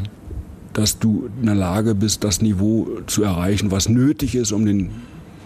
dass 0.74 1.00
du 1.00 1.30
in 1.40 1.46
der 1.46 1.56
Lage 1.56 1.96
bist, 1.96 2.24
das 2.24 2.42
Niveau 2.42 2.88
zu 3.06 3.24
erreichen, 3.24 3.72
was 3.72 3.88
nötig 3.88 4.36
ist, 4.36 4.52
um 4.52 4.66
den 4.66 4.90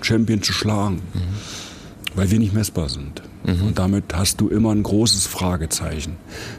Champion 0.01 0.41
zu 0.41 0.53
schlagen, 0.53 1.01
mhm. 1.13 2.15
weil 2.15 2.31
wir 2.31 2.39
nicht 2.39 2.53
messbar 2.53 2.89
sind. 2.89 3.21
Mhm. 3.45 3.67
Und 3.67 3.79
damit 3.79 4.05
hast 4.13 4.41
du 4.41 4.49
immer 4.49 4.71
ein 4.71 4.83
großes 4.83 5.27
Fragezeichen. 5.27 6.17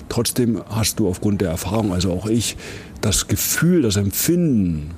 Trotzdem 0.08 0.62
hast 0.68 0.98
du 0.98 1.08
aufgrund 1.08 1.40
der 1.40 1.50
Erfahrung, 1.50 1.92
also 1.92 2.12
auch 2.12 2.26
ich, 2.26 2.56
das 3.00 3.28
Gefühl, 3.28 3.82
das 3.82 3.96
Empfinden, 3.96 4.90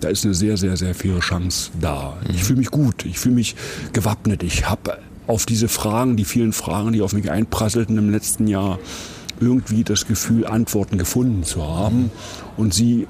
da 0.00 0.08
ist 0.08 0.24
eine 0.24 0.34
sehr, 0.34 0.56
sehr, 0.56 0.76
sehr 0.76 0.94
faire 0.94 1.20
Chance 1.20 1.70
da. 1.80 2.16
Mhm. 2.22 2.34
Ich 2.34 2.44
fühle 2.44 2.58
mich 2.58 2.70
gut, 2.70 3.04
ich 3.04 3.18
fühle 3.18 3.34
mich 3.34 3.56
gewappnet. 3.92 4.42
Ich 4.42 4.68
habe 4.68 4.98
auf 5.26 5.46
diese 5.46 5.68
Fragen, 5.68 6.16
die 6.16 6.24
vielen 6.24 6.52
Fragen, 6.52 6.92
die 6.92 7.02
auf 7.02 7.12
mich 7.12 7.30
einprasselten 7.30 7.98
im 7.98 8.10
letzten 8.10 8.46
Jahr, 8.46 8.78
irgendwie 9.40 9.84
das 9.84 10.06
Gefühl, 10.06 10.46
Antworten 10.46 10.96
gefunden 10.96 11.44
zu 11.44 11.62
haben 11.66 12.04
mhm. 12.04 12.10
und 12.56 12.74
sie 12.74 13.06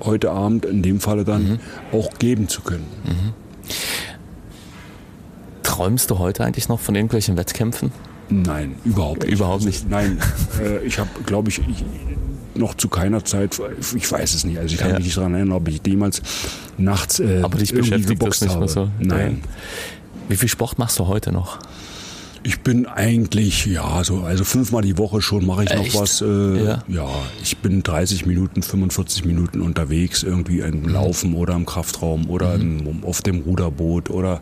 heute 0.00 0.30
Abend 0.30 0.64
in 0.64 0.82
dem 0.82 1.00
Falle 1.00 1.24
dann 1.24 1.44
mhm. 1.44 1.58
auch 1.92 2.18
geben 2.18 2.48
zu 2.48 2.62
können. 2.62 2.86
Träumst 5.72 6.10
du 6.10 6.18
heute 6.18 6.44
eigentlich 6.44 6.68
noch 6.68 6.80
von 6.80 6.94
irgendwelchen 6.94 7.38
Wettkämpfen? 7.38 7.92
Nein, 8.28 8.76
überhaupt 8.84 9.22
nicht. 9.22 9.32
Überhaupt 9.32 9.64
nicht. 9.64 9.88
Nein, 9.88 10.18
äh, 10.60 10.84
ich 10.84 10.98
habe, 10.98 11.08
glaube 11.24 11.48
ich, 11.48 11.60
ich, 11.60 11.82
noch 12.54 12.74
zu 12.74 12.90
keiner 12.90 13.24
Zeit, 13.24 13.58
ich 13.96 14.12
weiß 14.12 14.34
es 14.34 14.44
nicht, 14.44 14.58
also 14.58 14.74
ich 14.74 14.78
kann 14.78 14.90
ja. 14.90 14.96
mich 14.96 15.06
nicht 15.06 15.16
daran 15.16 15.32
erinnern, 15.32 15.56
ob 15.56 15.66
ich 15.68 15.80
jemals 15.86 16.20
nachts 16.76 17.20
äh, 17.20 17.40
Aber 17.42 17.56
dich 17.56 17.72
beschäftigt 17.72 18.22
das 18.22 18.42
nicht 18.42 18.58
mehr 18.58 18.68
so? 18.68 18.90
Nein. 18.98 19.40
Ja. 19.42 19.48
Wie 20.28 20.36
viel 20.36 20.50
Sport 20.50 20.78
machst 20.78 20.98
du 20.98 21.06
heute 21.06 21.32
noch? 21.32 21.58
Ich 22.44 22.60
bin 22.60 22.86
eigentlich, 22.86 23.66
ja, 23.66 24.02
so, 24.02 24.22
also 24.22 24.42
fünfmal 24.42 24.82
die 24.82 24.98
Woche 24.98 25.22
schon 25.22 25.46
mache 25.46 25.64
ich 25.64 25.70
Echt? 25.70 25.94
noch 25.94 26.00
was. 26.00 26.20
Äh, 26.20 26.64
ja. 26.64 26.82
ja. 26.88 27.08
ich 27.42 27.58
bin 27.58 27.82
30 27.82 28.26
Minuten, 28.26 28.62
45 28.62 29.24
Minuten 29.24 29.60
unterwegs, 29.60 30.22
irgendwie 30.24 30.60
im 30.60 30.82
mhm. 30.82 30.88
Laufen 30.88 31.34
oder 31.34 31.54
im 31.54 31.66
Kraftraum 31.66 32.28
oder 32.28 32.58
mhm. 32.58 32.86
im, 32.86 33.04
auf 33.04 33.22
dem 33.22 33.40
Ruderboot 33.40 34.10
oder 34.10 34.40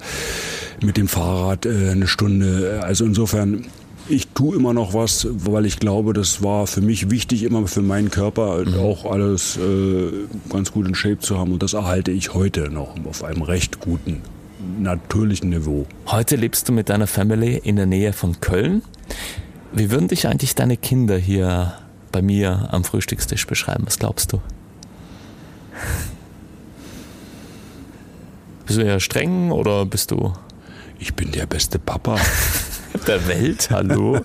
mit 0.82 0.96
dem 0.96 1.08
Fahrrad 1.08 1.66
äh, 1.66 1.90
eine 1.90 2.06
Stunde. 2.06 2.80
Also 2.82 3.04
insofern, 3.04 3.66
ich 4.08 4.28
tue 4.28 4.56
immer 4.56 4.72
noch 4.72 4.94
was, 4.94 5.26
weil 5.30 5.66
ich 5.66 5.78
glaube, 5.78 6.14
das 6.14 6.42
war 6.42 6.66
für 6.66 6.80
mich 6.80 7.10
wichtig, 7.10 7.42
immer 7.42 7.66
für 7.66 7.82
meinen 7.82 8.10
Körper 8.10 8.64
mhm. 8.64 8.78
auch 8.78 9.04
alles 9.10 9.58
äh, 9.58 10.10
ganz 10.50 10.72
gut 10.72 10.88
in 10.88 10.94
Shape 10.94 11.18
zu 11.18 11.38
haben. 11.38 11.52
Und 11.52 11.62
das 11.62 11.74
erhalte 11.74 12.12
ich 12.12 12.32
heute 12.32 12.70
noch 12.70 12.94
auf 13.04 13.24
einem 13.24 13.42
recht 13.42 13.80
guten 13.80 14.22
natürlichen 14.78 15.50
Niveau. 15.50 15.86
Heute 16.06 16.36
lebst 16.36 16.68
du 16.68 16.72
mit 16.72 16.88
deiner 16.88 17.06
Family 17.06 17.60
in 17.62 17.76
der 17.76 17.86
Nähe 17.86 18.12
von 18.12 18.40
Köln. 18.40 18.82
Wie 19.72 19.90
würden 19.90 20.08
dich 20.08 20.26
eigentlich 20.26 20.54
deine 20.54 20.76
Kinder 20.76 21.16
hier 21.16 21.74
bei 22.12 22.22
mir 22.22 22.68
am 22.72 22.84
Frühstückstisch 22.84 23.46
beschreiben? 23.46 23.84
Was 23.86 23.98
glaubst 23.98 24.32
du? 24.32 24.40
Bist 28.66 28.78
du 28.78 28.84
eher 28.84 29.00
streng 29.00 29.50
oder 29.50 29.84
bist 29.84 30.12
du. 30.12 30.32
Ich 31.00 31.14
bin 31.14 31.32
der 31.32 31.46
beste 31.46 31.80
Papa. 31.80 32.20
der 33.08 33.26
Welt, 33.26 33.68
hallo? 33.72 34.20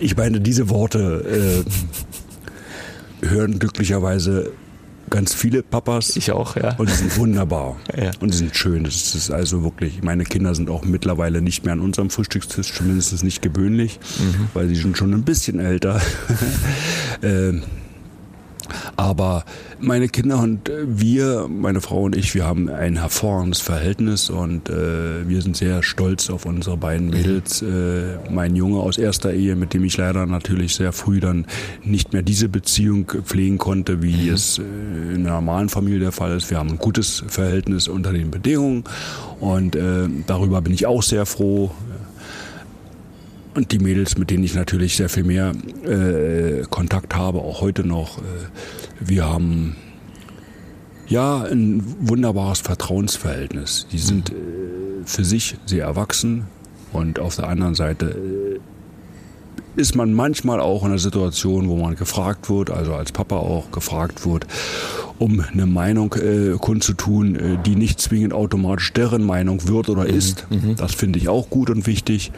ich 0.00 0.16
meine, 0.16 0.40
diese 0.40 0.70
Worte 0.70 1.64
äh, 3.22 3.28
hören 3.28 3.58
glücklicherweise 3.58 4.52
ganz 5.12 5.34
viele 5.34 5.62
Papas. 5.62 6.16
Ich 6.16 6.32
auch, 6.32 6.56
ja. 6.56 6.74
Und 6.76 6.88
die 6.88 6.94
sind 6.94 7.16
wunderbar. 7.16 7.76
ja. 7.96 8.10
Und 8.20 8.32
die 8.32 8.36
sind 8.38 8.56
schön. 8.56 8.84
Das 8.84 9.14
ist 9.14 9.30
also 9.30 9.62
wirklich, 9.62 10.02
meine 10.02 10.24
Kinder 10.24 10.54
sind 10.54 10.70
auch 10.70 10.84
mittlerweile 10.84 11.42
nicht 11.42 11.64
mehr 11.64 11.74
an 11.74 11.80
unserem 11.80 12.10
Frühstückstisch, 12.10 12.72
zumindest 12.72 13.22
nicht 13.22 13.42
gewöhnlich, 13.42 14.00
mhm. 14.18 14.48
weil 14.54 14.68
sie 14.68 14.74
sind 14.74 14.96
schon 14.96 15.12
ein 15.12 15.22
bisschen 15.22 15.60
älter. 15.60 16.00
ähm, 17.22 17.62
aber 18.96 19.44
meine 19.80 20.08
Kinder 20.08 20.38
und 20.38 20.70
wir, 20.84 21.48
meine 21.48 21.80
Frau 21.80 22.02
und 22.02 22.16
ich, 22.16 22.34
wir 22.34 22.46
haben 22.46 22.68
ein 22.68 22.96
hervorragendes 22.96 23.60
Verhältnis 23.60 24.30
und 24.30 24.68
äh, 24.68 25.28
wir 25.28 25.42
sind 25.42 25.56
sehr 25.56 25.82
stolz 25.82 26.30
auf 26.30 26.46
unsere 26.46 26.76
beiden 26.76 27.06
mhm. 27.06 27.12
Mädels. 27.12 27.62
Äh, 27.62 28.18
mein 28.30 28.56
Junge 28.56 28.80
aus 28.80 28.98
erster 28.98 29.32
Ehe, 29.32 29.56
mit 29.56 29.74
dem 29.74 29.84
ich 29.84 29.96
leider 29.96 30.26
natürlich 30.26 30.74
sehr 30.74 30.92
früh 30.92 31.20
dann 31.20 31.46
nicht 31.84 32.12
mehr 32.12 32.22
diese 32.22 32.48
Beziehung 32.48 33.06
pflegen 33.24 33.58
konnte, 33.58 34.02
wie 34.02 34.28
mhm. 34.28 34.34
es 34.34 34.58
äh, 34.58 34.62
in 35.14 35.26
einer 35.26 35.34
normalen 35.34 35.68
Familie 35.68 36.00
der 36.00 36.12
Fall 36.12 36.36
ist. 36.36 36.50
Wir 36.50 36.58
haben 36.58 36.70
ein 36.70 36.78
gutes 36.78 37.24
Verhältnis 37.26 37.88
unter 37.88 38.12
den 38.12 38.30
Bedingungen 38.30 38.84
und 39.40 39.76
äh, 39.76 40.08
darüber 40.26 40.60
bin 40.60 40.72
ich 40.72 40.86
auch 40.86 41.02
sehr 41.02 41.26
froh 41.26 41.70
und 43.54 43.72
die 43.72 43.78
Mädels, 43.78 44.16
mit 44.16 44.30
denen 44.30 44.44
ich 44.44 44.54
natürlich 44.54 44.96
sehr 44.96 45.08
viel 45.08 45.24
mehr 45.24 45.52
äh, 45.84 46.62
Kontakt 46.70 47.14
habe, 47.14 47.38
auch 47.38 47.60
heute 47.60 47.86
noch. 47.86 48.18
Äh, 48.18 48.22
wir 49.00 49.26
haben 49.28 49.76
ja 51.06 51.42
ein 51.42 51.82
wunderbares 52.00 52.60
Vertrauensverhältnis. 52.60 53.86
Die 53.92 53.98
sind 53.98 54.30
äh, 54.30 54.34
für 55.04 55.24
sich 55.24 55.56
sehr 55.66 55.84
erwachsen 55.84 56.46
und 56.92 57.18
auf 57.18 57.36
der 57.36 57.48
anderen 57.48 57.74
Seite 57.74 58.06
äh, 58.10 59.80
ist 59.80 59.94
man 59.94 60.12
manchmal 60.12 60.60
auch 60.60 60.82
in 60.82 60.90
einer 60.90 60.98
Situation, 60.98 61.68
wo 61.68 61.76
man 61.76 61.96
gefragt 61.96 62.50
wird, 62.50 62.70
also 62.70 62.94
als 62.94 63.12
Papa 63.12 63.36
auch 63.36 63.70
gefragt 63.70 64.26
wird, 64.26 64.46
um 65.22 65.38
eine 65.40 65.66
Meinung 65.66 66.14
äh, 66.14 66.56
kundzutun, 66.58 67.36
äh, 67.36 67.58
die 67.64 67.76
nicht 67.76 68.00
zwingend 68.00 68.32
automatisch 68.34 68.92
deren 68.92 69.22
Meinung 69.22 69.68
wird 69.68 69.88
oder 69.88 70.02
mhm. 70.02 70.16
ist. 70.16 70.46
Mhm. 70.50 70.74
Das 70.74 70.94
finde 70.94 71.20
ich 71.20 71.28
auch 71.28 71.48
gut 71.48 71.70
und 71.70 71.86
wichtig. 71.86 72.32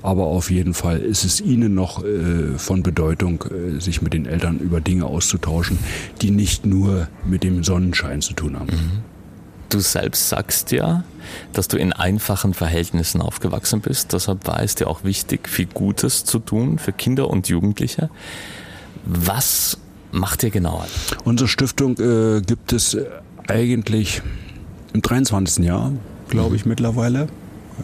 Aber 0.00 0.26
auf 0.26 0.48
jeden 0.48 0.72
Fall 0.72 1.00
ist 1.00 1.24
es 1.24 1.40
ihnen 1.40 1.74
noch 1.74 2.04
äh, 2.04 2.56
von 2.56 2.84
Bedeutung, 2.84 3.44
äh, 3.50 3.80
sich 3.80 4.00
mit 4.00 4.12
den 4.12 4.26
Eltern 4.26 4.60
über 4.60 4.80
Dinge 4.80 5.06
auszutauschen, 5.06 5.76
die 6.22 6.30
nicht 6.30 6.64
nur 6.64 7.08
mit 7.26 7.42
dem 7.42 7.64
Sonnenschein 7.64 8.22
zu 8.22 8.32
tun 8.34 8.60
haben. 8.60 8.70
Mhm. 8.70 8.90
Du 9.68 9.80
selbst 9.80 10.28
sagst 10.28 10.70
ja, 10.70 11.02
dass 11.52 11.66
du 11.66 11.78
in 11.78 11.92
einfachen 11.92 12.54
Verhältnissen 12.54 13.22
aufgewachsen 13.22 13.80
bist. 13.80 14.12
Deshalb 14.12 14.46
war 14.46 14.62
es 14.62 14.76
dir 14.76 14.86
auch 14.86 15.02
wichtig, 15.02 15.48
viel 15.48 15.66
Gutes 15.66 16.24
zu 16.24 16.38
tun 16.38 16.78
für 16.78 16.92
Kinder 16.92 17.28
und 17.28 17.48
Jugendliche. 17.48 18.08
Was 19.04 19.78
macht 20.12 20.42
ihr 20.42 20.50
genauer? 20.50 20.86
Unsere 21.24 21.48
Stiftung 21.48 21.98
äh, 21.98 22.40
gibt 22.40 22.72
es 22.72 22.96
eigentlich 23.48 24.22
im 24.92 25.02
23. 25.02 25.64
Jahr, 25.64 25.92
glaube 26.28 26.56
ich, 26.56 26.64
mhm. 26.64 26.70
mittlerweile. 26.70 27.28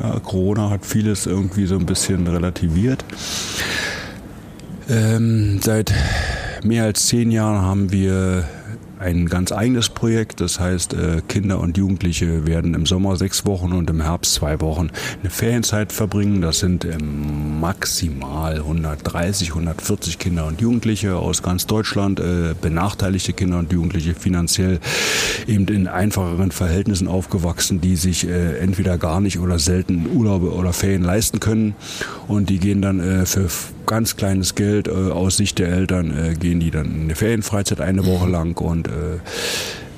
Ja, 0.00 0.18
Corona 0.20 0.70
hat 0.70 0.84
vieles 0.84 1.26
irgendwie 1.26 1.66
so 1.66 1.76
ein 1.76 1.86
bisschen 1.86 2.26
relativiert. 2.26 3.04
Ähm, 4.88 5.60
seit 5.62 5.92
mehr 6.62 6.84
als 6.84 7.06
zehn 7.06 7.30
Jahren 7.30 7.62
haben 7.62 7.92
wir 7.92 8.44
ein 8.98 9.26
ganz 9.26 9.52
eigenes 9.52 9.88
Projekt. 9.88 10.40
Das 10.40 10.58
heißt, 10.60 10.94
äh, 10.94 11.22
Kinder 11.28 11.60
und 11.60 11.76
Jugendliche 11.76 12.46
werden 12.46 12.74
im 12.74 12.86
Sommer 12.86 13.16
sechs 13.16 13.44
Wochen 13.46 13.72
und 13.72 13.90
im 13.90 14.00
Herbst 14.00 14.34
zwei 14.34 14.60
Wochen 14.60 14.90
eine 15.20 15.30
Ferienzeit 15.30 15.92
verbringen. 15.92 16.40
Das 16.40 16.60
sind 16.60 16.84
ähm, 16.84 17.60
maximal 17.60 18.56
130, 18.56 19.50
140 19.50 20.18
Kinder 20.18 20.46
und 20.46 20.60
Jugendliche 20.60 21.16
aus 21.16 21.42
ganz 21.42 21.66
Deutschland, 21.66 22.20
äh, 22.20 22.54
benachteiligte 22.60 23.32
Kinder 23.32 23.58
und 23.58 23.72
Jugendliche 23.72 24.14
finanziell 24.14 24.80
eben 25.46 25.66
in 25.68 25.88
einfacheren 25.88 26.50
Verhältnissen 26.50 27.08
aufgewachsen, 27.08 27.80
die 27.80 27.96
sich 27.96 28.26
äh, 28.26 28.58
entweder 28.58 28.98
gar 28.98 29.20
nicht 29.20 29.38
oder 29.38 29.58
selten 29.58 30.06
Urlaube 30.14 30.52
oder 30.52 30.72
Ferien 30.72 31.02
leisten 31.02 31.40
können. 31.40 31.74
Und 32.28 32.50
die 32.50 32.58
gehen 32.58 32.82
dann 32.82 33.26
für 33.26 33.48
ganz 33.86 34.16
kleines 34.16 34.54
Geld 34.54 34.88
aus 34.88 35.36
Sicht 35.36 35.58
der 35.58 35.68
Eltern, 35.68 36.36
gehen 36.38 36.60
die 36.60 36.70
dann 36.70 36.86
in 36.86 37.02
eine 37.02 37.14
Ferienfreizeit 37.14 37.80
eine 37.80 38.04
Woche 38.04 38.28
lang 38.28 38.60
und 38.60 38.88
äh, 38.88 39.18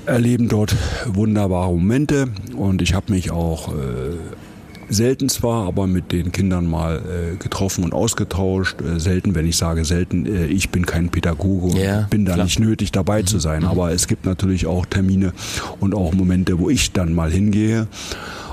erleben 0.08 0.48
dort 0.48 0.74
wunderbare 1.06 1.70
Momente. 1.72 2.28
Und 2.56 2.82
ich 2.82 2.94
habe 2.94 3.12
mich 3.12 3.30
auch 3.30 3.68
äh, 3.68 4.16
selten 4.88 5.28
zwar, 5.28 5.66
aber 5.66 5.86
mit 5.86 6.12
den 6.12 6.32
Kindern 6.32 6.66
mal 6.66 6.96
äh, 6.96 7.36
getroffen 7.36 7.84
und 7.84 7.92
ausgetauscht. 7.92 8.80
Äh, 8.80 8.98
selten, 8.98 9.34
wenn 9.34 9.46
ich 9.46 9.56
sage 9.56 9.84
selten, 9.84 10.26
äh, 10.26 10.46
ich 10.46 10.70
bin 10.70 10.86
kein 10.86 11.10
Pädagoge 11.10 11.66
und 11.66 11.76
yeah, 11.76 12.06
bin 12.10 12.24
da 12.24 12.34
klar. 12.34 12.44
nicht 12.44 12.58
nötig 12.58 12.92
dabei 12.92 13.22
mhm. 13.22 13.26
zu 13.26 13.38
sein. 13.38 13.62
Mhm. 13.62 13.68
Aber 13.68 13.92
es 13.92 14.08
gibt 14.08 14.24
natürlich 14.24 14.66
auch 14.66 14.86
Termine 14.86 15.32
und 15.80 15.94
auch 15.94 16.12
Momente, 16.14 16.58
wo 16.58 16.70
ich 16.70 16.92
dann 16.92 17.14
mal 17.14 17.30
hingehe. 17.30 17.86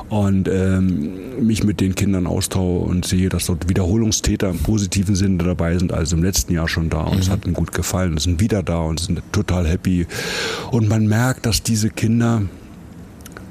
Und 0.09 0.47
ähm, 0.47 1.45
mich 1.45 1.63
mit 1.63 1.79
den 1.79 1.95
Kindern 1.95 2.27
austausche 2.27 2.85
und 2.85 3.05
sehe, 3.05 3.29
dass 3.29 3.47
dort 3.47 3.69
Wiederholungstäter 3.69 4.49
im 4.49 4.59
positiven 4.59 5.15
Sinne 5.15 5.43
dabei 5.43 5.77
sind, 5.77 5.93
als 5.93 6.13
im 6.13 6.23
letzten 6.23 6.53
Jahr 6.53 6.67
schon 6.67 6.89
da 6.89 7.01
und 7.01 7.19
es 7.19 7.29
hat 7.29 7.45
ihnen 7.45 7.53
gut 7.53 7.71
gefallen, 7.71 8.17
sind 8.17 8.39
wieder 8.39 8.63
da 8.63 8.79
und 8.79 8.99
sind 8.99 9.21
total 9.31 9.67
happy 9.67 10.07
und 10.71 10.87
man 10.87 11.07
merkt, 11.07 11.45
dass 11.45 11.63
diese 11.63 11.89
Kinder 11.89 12.43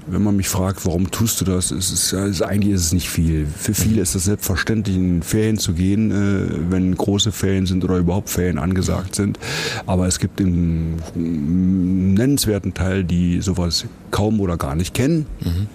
wenn 0.07 0.23
man 0.23 0.37
mich 0.37 0.49
fragt, 0.49 0.85
warum 0.85 1.11
tust 1.11 1.41
du 1.41 1.45
das, 1.45 1.71
ist 1.71 1.91
es, 1.91 2.13
ist, 2.13 2.43
eigentlich 2.43 2.75
ist 2.75 2.87
es 2.87 2.93
nicht 2.93 3.09
viel. 3.09 3.47
Für 3.47 3.75
viele 3.75 4.03
ist 4.03 4.15
es 4.15 4.25
selbstverständlich, 4.25 4.97
in 4.97 5.23
Ferien 5.23 5.57
zu 5.57 5.73
gehen, 5.73 6.11
äh, 6.11 6.71
wenn 6.71 6.95
große 6.95 7.33
Ferien 7.33 7.67
sind 7.67 7.85
oder 7.85 7.97
überhaupt 7.97 8.29
Ferien 8.29 8.59
angesagt 8.59 9.15
sind. 9.15 9.39
Aber 9.87 10.07
es 10.07 10.19
gibt 10.19 10.41
einen 10.41 11.01
nennenswerten 11.15 12.75
Teil, 12.75 13.05
die 13.05 13.41
sowas 13.41 13.87
kaum 14.11 14.41
oder 14.41 14.57
gar 14.57 14.75
nicht 14.75 14.95
kennen. 14.95 15.27
Mhm. 15.41 15.69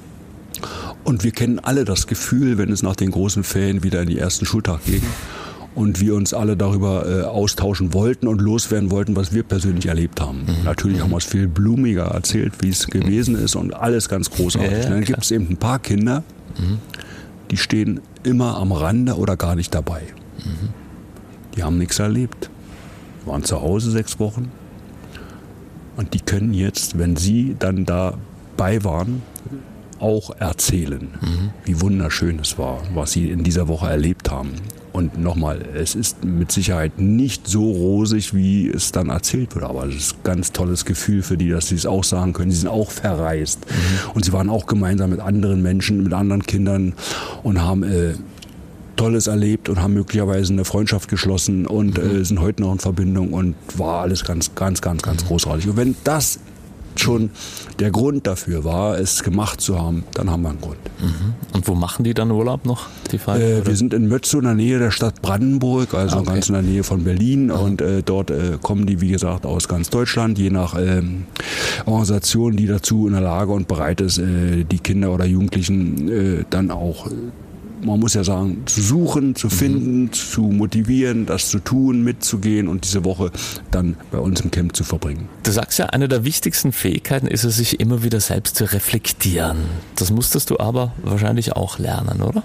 Und 1.03 1.23
wir 1.23 1.31
kennen 1.31 1.59
alle 1.59 1.85
das 1.85 2.07
Gefühl, 2.07 2.57
wenn 2.57 2.71
es 2.71 2.83
nach 2.83 2.95
den 2.95 3.11
großen 3.11 3.43
Ferien 3.43 3.83
wieder 3.83 4.01
in 4.01 4.09
die 4.09 4.19
ersten 4.19 4.45
Schultag 4.45 4.83
ging 4.85 5.01
und 5.75 5.99
wir 5.99 6.15
uns 6.15 6.33
alle 6.33 6.57
darüber 6.57 7.07
äh, 7.07 7.23
austauschen 7.23 7.93
wollten 7.93 8.27
und 8.27 8.41
loswerden 8.41 8.91
wollten, 8.91 9.15
was 9.15 9.33
wir 9.33 9.43
persönlich 9.43 9.85
erlebt 9.85 10.19
haben. 10.19 10.39
Mhm. 10.39 10.65
Natürlich 10.65 11.01
haben 11.01 11.11
wir 11.11 11.17
es 11.17 11.25
viel 11.25 11.47
blumiger 11.47 12.05
erzählt, 12.05 12.53
wie 12.61 12.69
es 12.69 12.87
gewesen 12.87 13.35
ist 13.35 13.55
und 13.55 13.73
alles 13.73 14.09
ganz 14.09 14.29
großartig. 14.29 14.71
Ja, 14.71 14.83
ja, 14.83 14.89
dann 14.89 15.03
gibt 15.03 15.23
es 15.23 15.31
eben 15.31 15.47
ein 15.49 15.57
paar 15.57 15.79
Kinder, 15.79 16.23
mhm. 16.57 16.79
die 17.51 17.57
stehen 17.57 18.01
immer 18.23 18.57
am 18.57 18.71
Rande 18.71 19.15
oder 19.15 19.37
gar 19.37 19.55
nicht 19.55 19.73
dabei. 19.73 20.01
Mhm. 20.39 20.69
Die 21.55 21.63
haben 21.63 21.77
nichts 21.77 21.99
erlebt, 21.99 22.49
waren 23.25 23.43
zu 23.43 23.61
Hause 23.61 23.91
sechs 23.91 24.19
Wochen 24.19 24.51
und 25.95 26.13
die 26.13 26.19
können 26.19 26.53
jetzt, 26.53 26.97
wenn 26.97 27.15
sie 27.15 27.55
dann 27.59 27.85
dabei 27.85 28.83
waren, 28.83 29.21
auch 29.99 30.35
erzählen, 30.39 31.09
mhm. 31.21 31.49
wie 31.65 31.81
wunderschön 31.81 32.39
es 32.39 32.57
war, 32.57 32.81
was 32.93 33.11
sie 33.11 33.29
in 33.29 33.43
dieser 33.43 33.67
Woche 33.67 33.89
erlebt 33.89 34.31
haben. 34.31 34.51
Und 34.91 35.19
nochmal, 35.19 35.61
es 35.75 35.93
ist 35.93 36.25
mit 36.25 36.51
Sicherheit 36.51 36.99
nicht 36.99 37.47
so 37.47 37.71
rosig, 37.71 38.33
wie 38.33 38.69
es 38.69 38.91
dann 38.91 39.09
erzählt 39.09 39.53
wird, 39.55 39.63
aber 39.63 39.85
es 39.85 39.95
ist 39.95 40.13
ein 40.13 40.23
ganz 40.23 40.51
tolles 40.51 40.83
Gefühl 40.83 41.21
für 41.21 41.37
die, 41.37 41.49
dass 41.49 41.67
sie 41.67 41.75
es 41.75 41.85
auch 41.85 42.03
sagen 42.03 42.33
können. 42.33 42.51
Sie 42.51 42.57
sind 42.57 42.69
auch 42.69 42.91
verreist 42.91 43.59
mhm. 43.69 44.11
und 44.15 44.25
sie 44.25 44.33
waren 44.33 44.49
auch 44.49 44.65
gemeinsam 44.65 45.11
mit 45.11 45.19
anderen 45.19 45.61
Menschen, 45.61 46.03
mit 46.03 46.13
anderen 46.13 46.43
Kindern 46.43 46.93
und 47.43 47.61
haben 47.61 47.83
äh, 47.83 48.15
Tolles 48.95 49.27
erlebt 49.27 49.69
und 49.69 49.81
haben 49.81 49.93
möglicherweise 49.93 50.51
eine 50.51 50.65
Freundschaft 50.65 51.07
geschlossen 51.07 51.65
und 51.65 51.97
mhm. 51.97 52.21
äh, 52.21 52.25
sind 52.25 52.41
heute 52.41 52.63
noch 52.63 52.73
in 52.73 52.79
Verbindung 52.79 53.31
und 53.31 53.55
war 53.77 54.01
alles 54.01 54.25
ganz, 54.25 54.55
ganz, 54.55 54.81
ganz, 54.81 55.03
ganz 55.03 55.25
großartig. 55.25 55.69
Und 55.69 55.77
wenn 55.77 55.95
das 56.03 56.39
schon 56.95 57.29
der 57.79 57.91
Grund 57.91 58.27
dafür 58.27 58.63
war, 58.63 58.97
es 58.97 59.23
gemacht 59.23 59.61
zu 59.61 59.79
haben, 59.79 60.03
dann 60.13 60.29
haben 60.29 60.41
wir 60.41 60.49
einen 60.49 60.61
Grund. 60.61 60.77
Mhm. 60.99 61.33
Und 61.53 61.67
wo 61.67 61.75
machen 61.75 62.03
die 62.03 62.13
dann 62.13 62.31
Urlaub 62.31 62.65
noch? 62.65 62.87
Die 63.11 63.17
äh, 63.17 63.65
wir 63.65 63.75
sind 63.75 63.93
in 63.93 64.07
Mötzow 64.07 64.39
in 64.39 64.45
der 64.45 64.55
Nähe 64.55 64.79
der 64.79 64.91
Stadt 64.91 65.21
Brandenburg, 65.21 65.93
also 65.93 66.17
ah, 66.17 66.19
okay. 66.19 66.33
ganz 66.33 66.49
in 66.49 66.53
der 66.53 66.63
Nähe 66.63 66.83
von 66.83 67.03
Berlin. 67.03 67.45
Mhm. 67.45 67.51
Und 67.51 67.81
äh, 67.81 68.03
dort 68.03 68.31
äh, 68.31 68.57
kommen 68.61 68.85
die, 68.85 69.01
wie 69.01 69.09
gesagt, 69.09 69.45
aus 69.45 69.67
ganz 69.67 69.89
Deutschland, 69.89 70.37
je 70.37 70.49
nach 70.49 70.75
ähm, 70.77 71.25
Organisation, 71.85 72.55
die 72.55 72.67
dazu 72.67 73.07
in 73.07 73.13
der 73.13 73.21
Lage 73.21 73.51
und 73.51 73.67
bereit 73.67 74.01
ist, 74.01 74.17
äh, 74.17 74.63
die 74.63 74.79
Kinder 74.79 75.11
oder 75.11 75.25
Jugendlichen 75.25 76.09
äh, 76.09 76.45
dann 76.49 76.71
auch 76.71 77.07
äh, 77.07 77.11
man 77.83 77.99
muss 77.99 78.13
ja 78.13 78.23
sagen, 78.23 78.63
zu 78.65 78.81
suchen, 78.81 79.35
zu 79.35 79.47
mhm. 79.47 79.51
finden, 79.51 80.01
mhm. 80.01 80.13
zu 80.13 80.41
motivieren, 80.41 81.25
das 81.25 81.49
zu 81.49 81.59
tun, 81.59 82.03
mitzugehen 82.03 82.67
und 82.67 82.85
diese 82.85 83.05
Woche 83.05 83.31
dann 83.71 83.95
bei 84.11 84.19
uns 84.19 84.41
im 84.41 84.51
Camp 84.51 84.75
zu 84.75 84.83
verbringen. 84.83 85.29
Du 85.43 85.51
sagst 85.51 85.79
ja, 85.79 85.87
eine 85.87 86.07
der 86.07 86.25
wichtigsten 86.25 86.71
Fähigkeiten 86.71 87.27
ist 87.27 87.43
es, 87.43 87.57
sich 87.57 87.79
immer 87.79 88.03
wieder 88.03 88.19
selbst 88.19 88.55
zu 88.55 88.65
reflektieren. 88.65 89.57
Das 89.95 90.11
musstest 90.11 90.49
du 90.49 90.59
aber 90.59 90.93
wahrscheinlich 91.03 91.53
auch 91.55 91.79
lernen, 91.79 92.21
oder? 92.21 92.43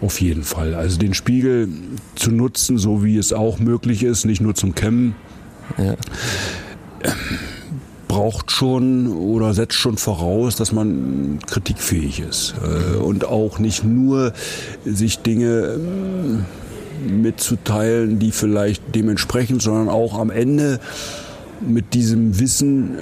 Auf 0.00 0.20
jeden 0.20 0.44
Fall. 0.44 0.74
Also 0.74 0.98
den 0.98 1.14
Spiegel 1.14 1.68
zu 2.14 2.30
nutzen, 2.30 2.78
so 2.78 3.02
wie 3.02 3.16
es 3.16 3.32
auch 3.32 3.58
möglich 3.58 4.04
ist, 4.04 4.24
nicht 4.24 4.40
nur 4.40 4.54
zum 4.54 4.74
Kämmen. 4.74 5.14
Ja. 5.76 5.96
Ähm, 7.02 7.38
braucht 8.08 8.50
schon 8.50 9.06
oder 9.06 9.54
setzt 9.54 9.74
schon 9.74 9.98
voraus, 9.98 10.56
dass 10.56 10.72
man 10.72 11.38
kritikfähig 11.46 12.20
ist. 12.20 12.54
Äh, 12.64 12.96
und 12.96 13.26
auch 13.26 13.58
nicht 13.58 13.84
nur 13.84 14.32
sich 14.84 15.18
Dinge 15.18 15.76
ähm, 15.76 16.44
mitzuteilen, 17.06 18.18
die 18.18 18.32
vielleicht 18.32 18.82
dementsprechend, 18.94 19.62
sondern 19.62 19.88
auch 19.88 20.18
am 20.18 20.30
Ende 20.30 20.80
mit 21.60 21.94
diesem 21.94 22.40
Wissen 22.40 22.96
äh, 22.96 22.98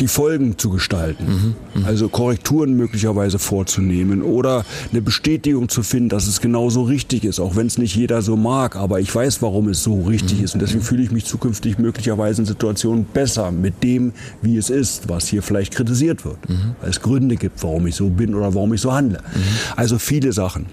die 0.00 0.08
Folgen 0.08 0.58
zu 0.58 0.70
gestalten. 0.70 1.54
Mhm, 1.74 1.84
also 1.84 2.08
Korrekturen 2.08 2.74
möglicherweise 2.74 3.38
vorzunehmen 3.38 4.22
oder 4.22 4.64
eine 4.90 5.02
Bestätigung 5.02 5.68
zu 5.68 5.82
finden, 5.82 6.08
dass 6.08 6.26
es 6.26 6.40
genauso 6.40 6.82
richtig 6.82 7.24
ist, 7.24 7.40
auch 7.40 7.56
wenn 7.56 7.66
es 7.66 7.78
nicht 7.78 7.94
jeder 7.94 8.22
so 8.22 8.36
mag. 8.36 8.76
Aber 8.76 9.00
ich 9.00 9.14
weiß, 9.14 9.42
warum 9.42 9.68
es 9.68 9.82
so 9.82 10.02
richtig 10.02 10.38
mhm. 10.38 10.44
ist. 10.44 10.54
Und 10.54 10.60
deswegen 10.60 10.82
fühle 10.82 11.02
ich 11.02 11.10
mich 11.10 11.24
zukünftig 11.24 11.78
möglicherweise 11.78 12.42
in 12.42 12.46
Situationen 12.46 13.04
besser 13.04 13.50
mit 13.50 13.82
dem, 13.82 14.12
wie 14.42 14.56
es 14.56 14.70
ist, 14.70 15.08
was 15.08 15.28
hier 15.28 15.42
vielleicht 15.42 15.74
kritisiert 15.74 16.24
wird. 16.24 16.48
Mhm. 16.48 16.74
Weil 16.80 16.90
es 16.90 17.00
Gründe 17.00 17.36
gibt, 17.36 17.62
warum 17.62 17.86
ich 17.86 17.96
so 17.96 18.08
bin 18.08 18.34
oder 18.34 18.54
warum 18.54 18.72
ich 18.74 18.80
so 18.80 18.92
handle. 18.92 19.18
Mhm. 19.18 19.40
Also 19.76 19.98
viele 19.98 20.32
Sachen. 20.32 20.66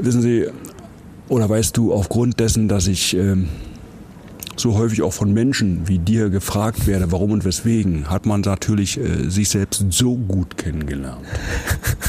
Wissen 0.00 0.22
Sie, 0.22 0.46
oder 1.28 1.48
weißt 1.48 1.76
du, 1.76 1.92
aufgrund 1.92 2.40
dessen, 2.40 2.68
dass 2.68 2.86
ich... 2.86 3.14
Ähm, 3.14 3.48
so 4.60 4.76
häufig 4.76 5.02
auch 5.02 5.12
von 5.12 5.32
Menschen 5.32 5.86
wie 5.86 5.98
dir 5.98 6.30
gefragt 6.30 6.86
werde, 6.86 7.12
warum 7.12 7.32
und 7.32 7.44
weswegen, 7.44 8.10
hat 8.10 8.26
man 8.26 8.40
natürlich 8.40 8.98
äh, 8.98 9.28
sich 9.28 9.48
selbst 9.48 9.84
so 9.90 10.16
gut 10.16 10.56
kennengelernt. 10.56 11.24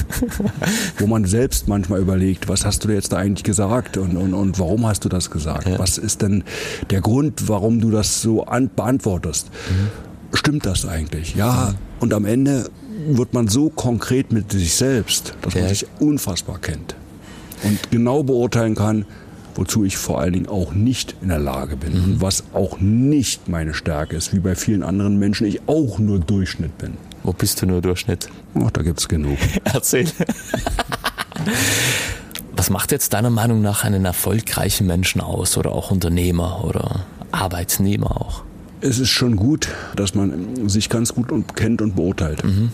Wo 0.98 1.08
man 1.08 1.26
selbst 1.26 1.68
manchmal 1.68 2.00
überlegt, 2.00 2.48
was 2.48 2.66
hast 2.66 2.84
du 2.86 2.90
jetzt 2.90 3.12
da 3.12 3.18
eigentlich 3.18 3.44
gesagt 3.44 3.98
und, 3.98 4.18
und, 4.18 4.34
und 4.34 4.60
warum 4.60 4.86
hast 4.88 5.06
du 5.06 5.10
das 5.10 5.30
gesagt? 5.30 5.68
Ja. 5.68 5.80
Was 5.80 5.98
ist 5.98 6.22
denn 6.22 6.44
der 6.90 7.02
Grund, 7.02 7.48
warum 7.48 7.80
du 7.82 7.92
das 7.92 8.22
so 8.22 8.46
an, 8.46 8.70
beantwortest? 8.76 9.50
Mhm. 9.70 10.36
Stimmt 10.38 10.66
das 10.66 10.86
eigentlich? 10.86 11.36
Ja, 11.36 11.72
mhm. 11.72 11.76
und 12.00 12.14
am 12.14 12.26
Ende 12.26 12.70
wird 13.10 13.34
man 13.34 13.48
so 13.48 13.70
konkret 13.70 14.32
mit 14.32 14.52
sich 14.52 14.74
selbst, 14.74 15.36
dass 15.42 15.54
ja. 15.54 15.62
man 15.62 15.70
sich 15.70 15.86
unfassbar 16.00 16.60
kennt 16.60 16.96
und 17.64 17.92
genau 17.92 18.24
beurteilen 18.24 18.76
kann, 18.76 19.06
wozu 19.58 19.84
ich 19.84 19.98
vor 19.98 20.20
allen 20.20 20.34
Dingen 20.34 20.48
auch 20.48 20.74
nicht 20.74 21.16
in 21.22 21.30
der 21.30 21.40
Lage 21.40 21.76
bin. 21.76 21.94
Mhm. 21.94 22.04
Und 22.04 22.22
was 22.22 22.44
auch 22.54 22.80
nicht 22.80 23.50
meine 23.50 23.74
Stärke 23.74 24.16
ist, 24.16 24.34
wie 24.34 24.40
bei 24.40 24.56
vielen 24.56 24.84
anderen 24.84 25.18
Menschen, 25.18 25.48
ich 25.48 25.62
auch 25.68 26.00
nur 26.00 26.20
Durchschnitt 26.20 26.78
bin. 26.78 26.94
Wo 27.24 27.34
bist 27.34 27.62
du 27.62 27.66
nur 27.66 27.82
Durchschnitt? 27.82 28.30
Ach, 28.56 28.72
da 28.72 28.84
gibt 28.84 29.00
es 29.00 29.08
genug. 29.08 29.38
Erzähl. 29.64 30.08
Was 32.56 32.70
macht 32.70 32.92
jetzt 32.92 33.14
deiner 33.14 33.30
Meinung 33.30 33.62
nach 33.62 33.84
einen 33.84 34.06
erfolgreichen 34.06 34.88
Menschen 34.88 35.22
aus 35.22 35.58
oder 35.58 35.72
auch 35.72 35.92
Unternehmer 35.92 36.64
oder 36.64 37.06
Arbeitsnehmer 37.32 38.22
auch? 38.22 38.44
Es 38.80 39.00
ist 39.00 39.10
schon 39.10 39.36
gut, 39.36 39.70
dass 39.96 40.14
man 40.14 40.70
sich 40.70 40.90
ganz 40.90 41.14
gut 41.14 41.28
kennt 41.56 41.82
und 41.82 41.96
beurteilt. 41.96 42.44
Mhm. 42.44 42.72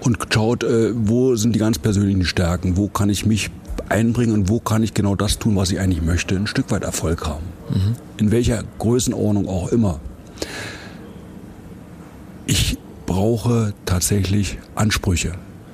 Und 0.00 0.18
schaut, 0.32 0.64
äh, 0.64 0.92
wo 0.94 1.34
sind 1.34 1.54
die 1.54 1.58
ganz 1.58 1.78
persönlichen 1.78 2.26
Stärken, 2.26 2.76
wo 2.76 2.88
kann 2.88 3.08
ich 3.08 3.24
mich 3.24 3.50
einbringen 3.90 4.32
und 4.32 4.48
wo 4.48 4.60
kann 4.60 4.82
ich 4.82 4.94
genau 4.94 5.14
das 5.14 5.38
tun, 5.38 5.56
was 5.56 5.70
ich 5.70 5.80
eigentlich 5.80 6.02
möchte, 6.02 6.36
ein 6.36 6.46
Stück 6.46 6.70
weit 6.70 6.84
Erfolg 6.84 7.26
haben. 7.26 7.44
Mhm. 7.70 7.96
In 8.18 8.30
welcher 8.30 8.62
Größenordnung 8.78 9.48
auch 9.48 9.68
immer. 9.68 10.00
Ich 12.46 12.78
brauche 13.06 13.72
tatsächlich 13.86 14.58
Ansprüche. 14.74 15.32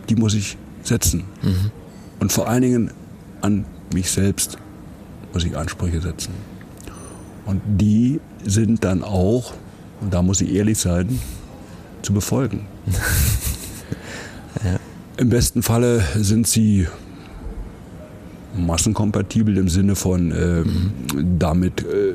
Die 0.09 0.17
muss 0.17 0.35
ich 0.35 0.57
setzen. 0.83 1.25
Mhm. 1.43 1.71
Und 2.21 2.33
vor 2.33 2.49
allen 2.49 2.63
Dingen 2.63 2.91
an 3.41 3.65
mich 3.93 4.11
selbst 4.11 4.59
muss 5.33 5.45
ich 5.45 5.57
Ansprüche 5.57 6.01
setzen. 6.01 6.33
Und 7.47 7.61
die 7.67 8.21
sind 8.45 8.85
dann 8.85 9.03
auch, 9.03 9.55
und 10.01 10.13
da 10.13 10.23
muss 10.23 10.41
ich 10.41 10.53
ehrlich 10.55 10.79
sein, 10.79 11.19
zu 12.03 12.13
befolgen. 12.13 12.67
ja. 14.65 14.79
Im 15.17 15.29
besten 15.29 15.63
Falle 15.63 16.03
sind 16.17 16.47
sie 16.47 16.87
massenkompatibel 18.57 19.57
im 19.57 19.69
Sinne 19.69 19.97
von, 19.97 20.33
äh, 20.33 20.63
mhm. 20.63 21.39
damit 21.39 21.83
äh, 21.83 22.15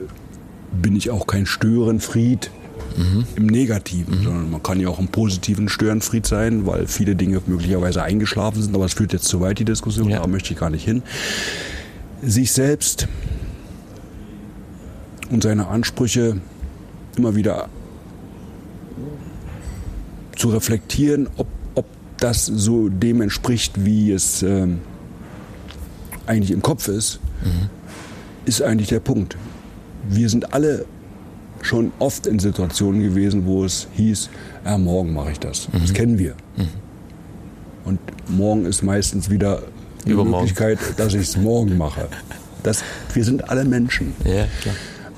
bin 0.81 0.95
ich 0.95 1.09
auch 1.09 1.27
kein 1.27 1.45
Störenfried 1.45 2.51
mhm. 2.97 3.25
im 3.35 3.45
Negativen, 3.47 4.19
mhm. 4.19 4.23
sondern 4.23 4.51
man 4.51 4.63
kann 4.63 4.79
ja 4.79 4.89
auch 4.89 4.99
im 4.99 5.07
positiven 5.07 5.69
Störenfried 5.69 6.25
sein, 6.25 6.65
weil 6.65 6.87
viele 6.87 7.15
Dinge 7.15 7.41
möglicherweise 7.45 8.03
eingeschlafen 8.03 8.61
sind, 8.61 8.75
aber 8.75 8.85
es 8.85 8.93
führt 8.93 9.13
jetzt 9.13 9.25
zu 9.25 9.41
weit, 9.41 9.59
die 9.59 9.65
Diskussion, 9.65 10.09
ja. 10.09 10.21
da 10.21 10.27
möchte 10.27 10.53
ich 10.53 10.59
gar 10.59 10.69
nicht 10.69 10.83
hin. 10.83 11.03
Sich 12.21 12.51
selbst 12.51 13.07
und 15.29 15.43
seine 15.43 15.67
Ansprüche 15.67 16.37
immer 17.17 17.35
wieder 17.35 17.69
zu 20.35 20.49
reflektieren, 20.49 21.29
ob, 21.37 21.47
ob 21.75 21.85
das 22.17 22.45
so 22.45 22.89
dem 22.89 23.21
entspricht, 23.21 23.85
wie 23.85 24.11
es 24.11 24.43
ähm, 24.43 24.79
eigentlich 26.27 26.51
im 26.51 26.61
Kopf 26.61 26.87
ist, 26.87 27.19
mhm. 27.43 27.69
ist 28.45 28.61
eigentlich 28.61 28.89
der 28.89 28.99
Punkt. 28.99 29.37
Wir 30.09 30.29
sind 30.29 30.53
alle 30.53 30.85
schon 31.61 31.91
oft 31.99 32.27
in 32.27 32.39
Situationen 32.39 33.01
gewesen, 33.01 33.45
wo 33.45 33.65
es 33.65 33.87
hieß, 33.93 34.29
ja, 34.65 34.77
morgen 34.77 35.13
mache 35.13 35.31
ich 35.31 35.39
das. 35.39 35.67
Mhm. 35.71 35.79
Das 35.81 35.93
kennen 35.93 36.19
wir. 36.19 36.35
Mhm. 36.57 36.67
Und 37.85 37.99
morgen 38.27 38.65
ist 38.65 38.83
meistens 38.83 39.29
wieder 39.29 39.63
die 40.05 40.11
Übermorgen. 40.11 40.45
Möglichkeit, 40.45 40.79
dass 40.97 41.13
ich 41.13 41.21
es 41.21 41.37
morgen 41.37 41.77
mache. 41.77 42.07
Das, 42.63 42.83
wir 43.13 43.23
sind 43.23 43.49
alle 43.49 43.65
Menschen. 43.65 44.13
Ja. 44.23 44.47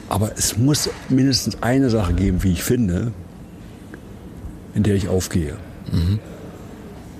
Aber 0.09 0.31
es 0.37 0.57
muss 0.57 0.89
mindestens 1.09 1.61
eine 1.61 1.89
Sache 1.89 2.13
geben, 2.13 2.43
wie 2.43 2.53
ich 2.53 2.63
finde, 2.63 3.11
in 4.73 4.83
der 4.83 4.95
ich 4.95 5.07
aufgehe. 5.07 5.55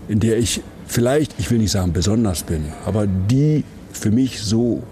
In 0.08 0.19
der 0.19 0.38
ich 0.38 0.62
vielleicht, 0.86 1.36
ich 1.38 1.52
will 1.52 1.60
nicht 1.60 1.71
sagen 1.71 1.93
besonders 1.93 2.43
bin, 2.43 2.65
aber 2.86 3.08
die 3.08 3.63
für 3.97 4.12
mich 4.12 4.41
so 4.41 4.83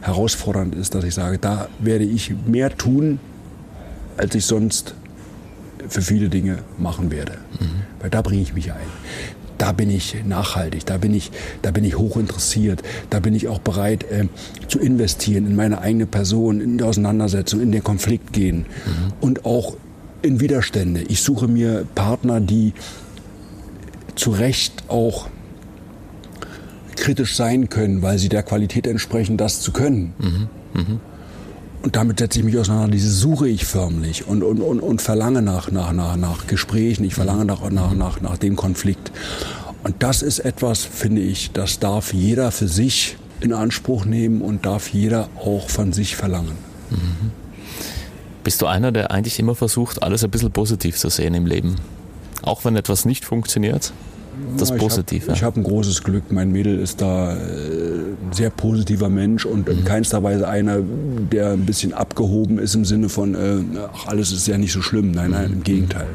herausfordernd 0.00 0.74
ist, 0.74 0.94
dass 0.94 1.04
ich 1.04 1.14
sage, 1.14 1.38
da 1.38 1.68
werde 1.78 2.04
ich 2.04 2.34
mehr 2.46 2.76
tun, 2.76 3.18
als 4.16 4.34
ich 4.34 4.44
sonst 4.44 4.94
für 5.88 6.02
viele 6.02 6.28
Dinge 6.28 6.58
machen 6.78 7.10
werde. 7.10 7.38
Weil 8.00 8.10
da 8.10 8.22
bringe 8.22 8.42
ich 8.42 8.54
mich 8.54 8.72
ein. 8.72 8.86
Da 9.56 9.72
bin 9.72 9.88
ich 9.88 10.16
nachhaltig, 10.26 10.84
da 10.84 10.98
bin 10.98 11.14
ich, 11.14 11.30
da 11.62 11.70
bin 11.70 11.84
ich 11.84 11.96
hochinteressiert, 11.96 12.82
da 13.08 13.20
bin 13.20 13.34
ich 13.34 13.48
auch 13.48 13.60
bereit 13.60 14.04
äh, 14.10 14.26
zu 14.66 14.80
investieren 14.80 15.46
in 15.46 15.56
meine 15.56 15.80
eigene 15.80 16.06
Person, 16.06 16.60
in 16.60 16.78
die 16.78 16.84
Auseinandersetzung, 16.84 17.60
in 17.60 17.70
den 17.70 17.84
Konflikt 17.84 18.32
gehen 18.32 18.66
und 19.20 19.44
auch 19.46 19.76
in 20.22 20.40
Widerstände. 20.40 21.02
Ich 21.02 21.22
suche 21.22 21.46
mir 21.46 21.86
Partner, 21.94 22.40
die 22.40 22.72
zu 24.16 24.30
Recht 24.30 24.84
auch 24.88 25.28
kritisch 26.96 27.36
sein 27.36 27.68
können, 27.68 28.02
weil 28.02 28.18
sie 28.18 28.28
der 28.28 28.42
Qualität 28.42 28.86
entsprechen, 28.86 29.36
das 29.36 29.60
zu 29.60 29.72
können. 29.72 30.14
Und 31.82 31.96
damit 31.96 32.18
setze 32.18 32.38
ich 32.38 32.44
mich 32.44 32.56
auseinander. 32.56 32.92
Diese 32.92 33.10
suche 33.10 33.46
ich 33.48 33.66
förmlich 33.66 34.26
und, 34.26 34.42
und, 34.42 34.60
und, 34.62 34.80
und 34.80 35.02
verlange 35.02 35.42
nach, 35.42 35.70
nach, 35.70 35.92
nach, 35.92 36.16
nach 36.16 36.46
Gesprächen. 36.46 37.04
Ich 37.04 37.14
verlange 37.14 37.44
nach, 37.44 37.68
nach, 37.70 37.92
nach, 37.92 38.20
nach 38.20 38.38
dem 38.38 38.56
Konflikt. 38.56 39.12
Und 39.82 39.96
das 39.98 40.22
ist 40.22 40.38
etwas, 40.38 40.82
finde 40.84 41.20
ich, 41.20 41.52
das 41.52 41.78
darf 41.78 42.14
jeder 42.14 42.50
für 42.52 42.68
sich 42.68 43.18
in 43.40 43.52
Anspruch 43.52 44.06
nehmen 44.06 44.40
und 44.40 44.64
darf 44.64 44.88
jeder 44.88 45.28
auch 45.38 45.68
von 45.68 45.92
sich 45.92 46.16
verlangen. 46.16 46.56
Bist 48.42 48.62
du 48.62 48.66
einer, 48.66 48.92
der 48.92 49.10
eigentlich 49.10 49.38
immer 49.38 49.54
versucht, 49.54 50.02
alles 50.02 50.24
ein 50.24 50.30
bisschen 50.30 50.52
positiv 50.52 50.96
zu 50.96 51.10
sehen 51.10 51.34
im 51.34 51.44
Leben? 51.44 51.76
Auch 52.42 52.64
wenn 52.64 52.76
etwas 52.76 53.04
nicht 53.04 53.24
funktioniert? 53.24 53.92
Das 54.56 54.74
Positive. 54.76 55.32
Ich 55.32 55.42
habe 55.42 55.52
hab 55.52 55.56
ein 55.56 55.62
großes 55.64 56.02
Glück. 56.02 56.30
Mein 56.30 56.52
Mädel 56.52 56.78
ist 56.78 57.00
da 57.00 57.32
äh, 57.32 57.36
ein 57.36 58.32
sehr 58.32 58.50
positiver 58.50 59.08
Mensch 59.08 59.44
und 59.44 59.68
in 59.68 59.84
keinster 59.84 60.22
Weise 60.22 60.48
einer, 60.48 60.78
der 60.80 61.52
ein 61.52 61.66
bisschen 61.66 61.92
abgehoben 61.92 62.58
ist 62.58 62.74
im 62.74 62.84
Sinne 62.84 63.08
von, 63.08 63.34
äh, 63.34 63.58
ach, 63.92 64.06
alles 64.06 64.32
ist 64.32 64.46
ja 64.46 64.58
nicht 64.58 64.72
so 64.72 64.82
schlimm. 64.82 65.12
Nein, 65.12 65.30
nein, 65.30 65.52
im 65.52 65.62
Gegenteil. 65.62 66.06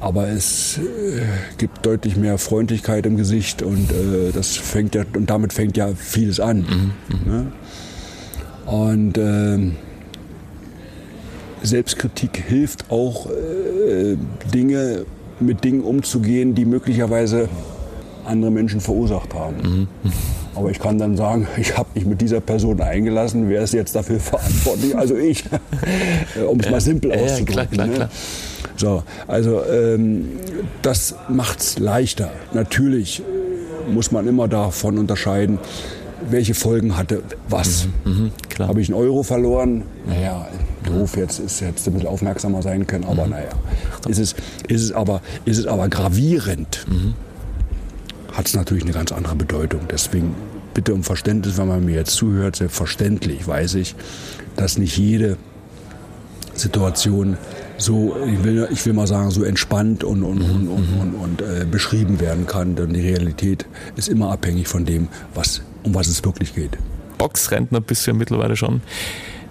Aber 0.00 0.28
es 0.28 0.78
äh, 0.78 1.20
gibt 1.58 1.86
deutlich 1.86 2.16
mehr 2.16 2.38
Freundlichkeit 2.38 3.06
im 3.06 3.16
Gesicht 3.16 3.62
und 3.62 3.90
äh, 3.92 4.32
das 4.34 4.56
fängt 4.56 4.94
ja 4.94 5.04
und 5.14 5.30
damit 5.30 5.52
fängt 5.52 5.76
ja 5.76 5.94
vieles 5.94 6.40
an. 6.40 6.92
Ne? 7.24 7.52
Und 8.66 9.18
ähm, 9.18 9.76
Selbstkritik 11.62 12.36
hilft 12.36 12.90
auch, 12.90 13.30
äh, 13.30 14.16
Dinge 14.52 15.06
mit 15.42 15.64
Dingen 15.64 15.82
umzugehen, 15.82 16.54
die 16.54 16.64
möglicherweise 16.64 17.48
andere 18.24 18.50
Menschen 18.50 18.80
verursacht 18.80 19.34
haben. 19.34 19.88
Aber 20.54 20.70
ich 20.70 20.78
kann 20.78 20.98
dann 20.98 21.16
sagen, 21.16 21.48
ich 21.56 21.76
habe 21.76 21.88
mich 21.94 22.04
mit 22.06 22.20
dieser 22.20 22.40
Person 22.40 22.80
eingelassen, 22.80 23.48
wer 23.48 23.62
ist 23.62 23.72
jetzt 23.74 23.94
dafür 23.94 24.20
verantwortlich? 24.20 24.96
Also 24.96 25.16
ich, 25.16 25.44
Äh, 26.36 26.44
um 26.46 26.60
es 26.60 26.70
mal 26.70 26.80
simpel 26.80 27.10
ja, 27.10 27.16
ja, 27.16 27.22
auszudrücken. 27.24 27.46
klar, 27.54 27.66
klar, 27.66 27.86
ne? 27.86 27.94
klar. 27.94 28.10
So, 28.76 29.02
also 29.26 29.62
ähm, 29.64 30.28
das 30.82 31.14
macht's 31.28 31.78
leichter. 31.78 32.30
Natürlich 32.52 33.20
äh, 33.20 33.92
muss 33.92 34.12
man 34.12 34.26
immer 34.26 34.46
davon 34.48 34.98
unterscheiden, 34.98 35.58
welche 36.30 36.54
Folgen 36.54 36.96
hatte 36.96 37.22
was. 37.48 37.86
Mhm, 38.04 38.30
klar. 38.48 38.68
Habe 38.68 38.80
ich 38.80 38.88
einen 38.88 38.98
Euro 38.98 39.22
verloren? 39.22 39.82
Naja, 40.06 40.46
doof, 40.84 41.16
jetzt 41.16 41.38
ist 41.38 41.60
jetzt 41.60 41.86
ein 41.86 41.94
bisschen 41.94 42.08
aufmerksamer 42.08 42.62
sein 42.62 42.86
können, 42.86 43.04
Mhm. 43.04 43.10
aber 43.10 43.26
naja. 43.26 43.50
Ist 44.08 44.18
es, 44.18 44.34
ist, 44.68 44.82
es 44.82 44.92
aber, 44.92 45.20
ist 45.44 45.58
es 45.58 45.66
aber 45.66 45.88
gravierend, 45.88 46.84
Mhm. 46.88 47.14
hat 48.32 48.46
es 48.46 48.54
natürlich 48.54 48.84
eine 48.84 48.92
ganz 48.92 49.12
andere 49.12 49.36
Bedeutung. 49.36 49.80
Deswegen 49.90 50.34
bitte 50.74 50.94
um 50.94 51.02
Verständnis, 51.04 51.58
wenn 51.58 51.68
man 51.68 51.84
mir 51.84 51.96
jetzt 51.96 52.12
zuhört. 52.14 52.56
Selbstverständlich 52.56 53.46
weiß 53.46 53.74
ich, 53.74 53.94
dass 54.56 54.78
nicht 54.78 54.96
jede 54.96 55.36
Situation 56.54 57.36
so, 57.78 58.14
ich 58.26 58.44
will, 58.44 58.68
ich 58.70 58.84
will 58.86 58.92
mal 58.92 59.06
sagen, 59.06 59.30
so 59.30 59.42
entspannt 59.42 60.04
und, 60.04 60.22
und, 60.22 60.40
und, 60.42 60.68
und, 60.68 60.88
und, 61.00 61.14
und 61.14 61.42
äh, 61.42 61.64
beschrieben 61.68 62.20
werden 62.20 62.46
kann. 62.46 62.76
Denn 62.76 62.92
die 62.92 63.00
Realität 63.00 63.66
ist 63.96 64.08
immer 64.08 64.30
abhängig 64.30 64.68
von 64.68 64.84
dem, 64.84 65.08
was, 65.34 65.62
um 65.82 65.94
was 65.94 66.06
es 66.06 66.24
wirklich 66.24 66.54
geht. 66.54 66.78
Boxrentner 67.18 67.80
bist 67.80 68.06
du 68.06 68.10
ja 68.10 68.16
mittlerweile 68.16 68.56
schon. 68.56 68.82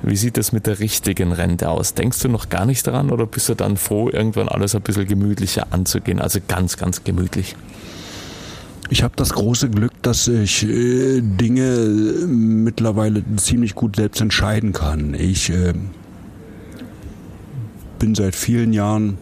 Wie 0.03 0.15
sieht 0.15 0.37
es 0.37 0.51
mit 0.51 0.65
der 0.65 0.79
richtigen 0.79 1.31
Rente 1.31 1.69
aus? 1.69 1.93
Denkst 1.93 2.19
du 2.21 2.27
noch 2.27 2.49
gar 2.49 2.65
nicht 2.65 2.87
daran 2.87 3.11
oder 3.11 3.27
bist 3.27 3.49
du 3.49 3.55
dann 3.55 3.77
froh, 3.77 4.09
irgendwann 4.09 4.49
alles 4.49 4.73
ein 4.73 4.81
bisschen 4.81 5.07
gemütlicher 5.07 5.67
anzugehen? 5.71 6.19
Also 6.19 6.39
ganz, 6.47 6.77
ganz 6.77 7.03
gemütlich. 7.03 7.55
Ich 8.89 9.03
habe 9.03 9.13
das 9.15 9.31
große 9.31 9.69
Glück, 9.69 9.93
dass 10.01 10.27
ich 10.27 10.63
äh, 10.63 11.21
Dinge 11.21 11.63
äh, 11.63 12.25
mittlerweile 12.25 13.23
ziemlich 13.37 13.73
gut 13.73 13.95
selbst 13.95 14.19
entscheiden 14.19 14.73
kann. 14.73 15.13
Ich 15.13 15.49
äh, 15.49 15.73
bin 17.99 18.15
seit 18.15 18.35
vielen 18.35 18.73
Jahren 18.73 19.17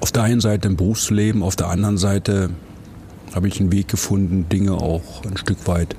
auf 0.00 0.10
der 0.10 0.24
einen 0.24 0.40
Seite 0.40 0.66
im 0.66 0.76
Berufsleben, 0.76 1.44
auf 1.44 1.54
der 1.54 1.68
anderen 1.68 1.96
Seite 1.96 2.50
habe 3.34 3.48
ich 3.48 3.60
einen 3.60 3.72
Weg 3.72 3.88
gefunden, 3.88 4.48
Dinge 4.48 4.72
auch 4.72 5.24
ein 5.24 5.36
Stück 5.36 5.66
weit 5.66 5.96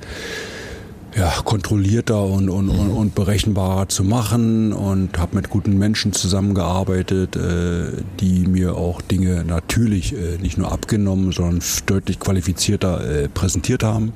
ja, 1.16 1.30
kontrollierter 1.44 2.24
und, 2.24 2.50
und, 2.50 2.68
und, 2.68 2.90
und 2.90 3.14
berechenbarer 3.14 3.88
zu 3.88 4.02
machen 4.02 4.72
und 4.72 5.16
habe 5.18 5.36
mit 5.36 5.48
guten 5.48 5.78
Menschen 5.78 6.12
zusammengearbeitet, 6.12 7.36
äh, 7.36 8.02
die 8.18 8.46
mir 8.46 8.74
auch 8.74 9.00
Dinge 9.00 9.44
natürlich 9.44 10.12
äh, 10.12 10.38
nicht 10.38 10.58
nur 10.58 10.72
abgenommen, 10.72 11.30
sondern 11.30 11.62
deutlich 11.86 12.18
qualifizierter 12.18 13.24
äh, 13.24 13.28
präsentiert 13.28 13.84
haben. 13.84 14.12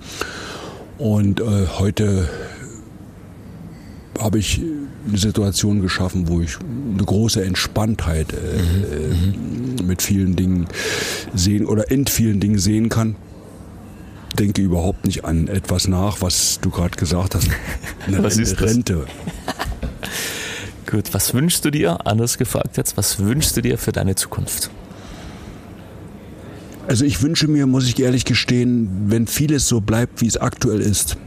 Und 0.98 1.40
äh, 1.40 1.44
heute 1.78 2.28
habe 4.18 4.38
ich 4.40 4.61
Situation 5.14 5.81
geschaffen, 5.81 6.29
wo 6.29 6.40
ich 6.40 6.59
eine 6.92 7.05
große 7.05 7.44
Entspanntheit 7.44 8.33
äh, 8.33 8.37
äh, 8.37 9.83
mit 9.83 10.03
vielen 10.03 10.37
Dingen 10.37 10.66
sehen 11.35 11.66
oder 11.66 11.90
in 11.90 12.07
vielen 12.07 12.40
Dingen 12.40 12.59
sehen 12.59 12.88
kann 12.88 13.16
denke 14.38 14.62
überhaupt 14.62 15.05
nicht 15.05 15.25
an 15.25 15.49
etwas 15.49 15.88
nach, 15.88 16.21
was 16.21 16.61
du 16.61 16.71
gerade 16.71 16.97
gesagt 16.97 17.35
hast. 17.35 17.49
Eine 18.07 18.23
Was 18.23 18.37
ist 18.37 18.61
das? 18.61 18.71
Rente. 18.71 19.07
Gut, 20.90 21.12
was 21.12 21.35
wünschst 21.35 21.64
du 21.64 21.71
dir, 21.71 22.07
anders 22.07 22.38
gefragt 22.38 22.77
jetzt, 22.77 22.97
was 22.97 23.18
wünschst 23.18 23.57
du 23.57 23.61
dir 23.61 23.77
für 23.77 23.92
deine 23.92 24.14
Zukunft? 24.14 24.71
Also 26.87 27.05
ich 27.05 27.21
wünsche 27.21 27.49
mir, 27.49 27.66
muss 27.66 27.87
ich 27.87 27.99
ehrlich 28.01 28.25
gestehen, 28.25 28.88
wenn 29.09 29.27
vieles 29.27 29.68
so 29.68 29.83
bleibt, 29.83 30.23
wie 30.23 30.27
es 30.27 30.38
aktuell 30.38 30.81
ist, 30.81 31.18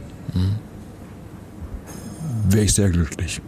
wäre 2.48 2.64
ich 2.64 2.74
sehr 2.74 2.90
glücklich. 2.90 3.40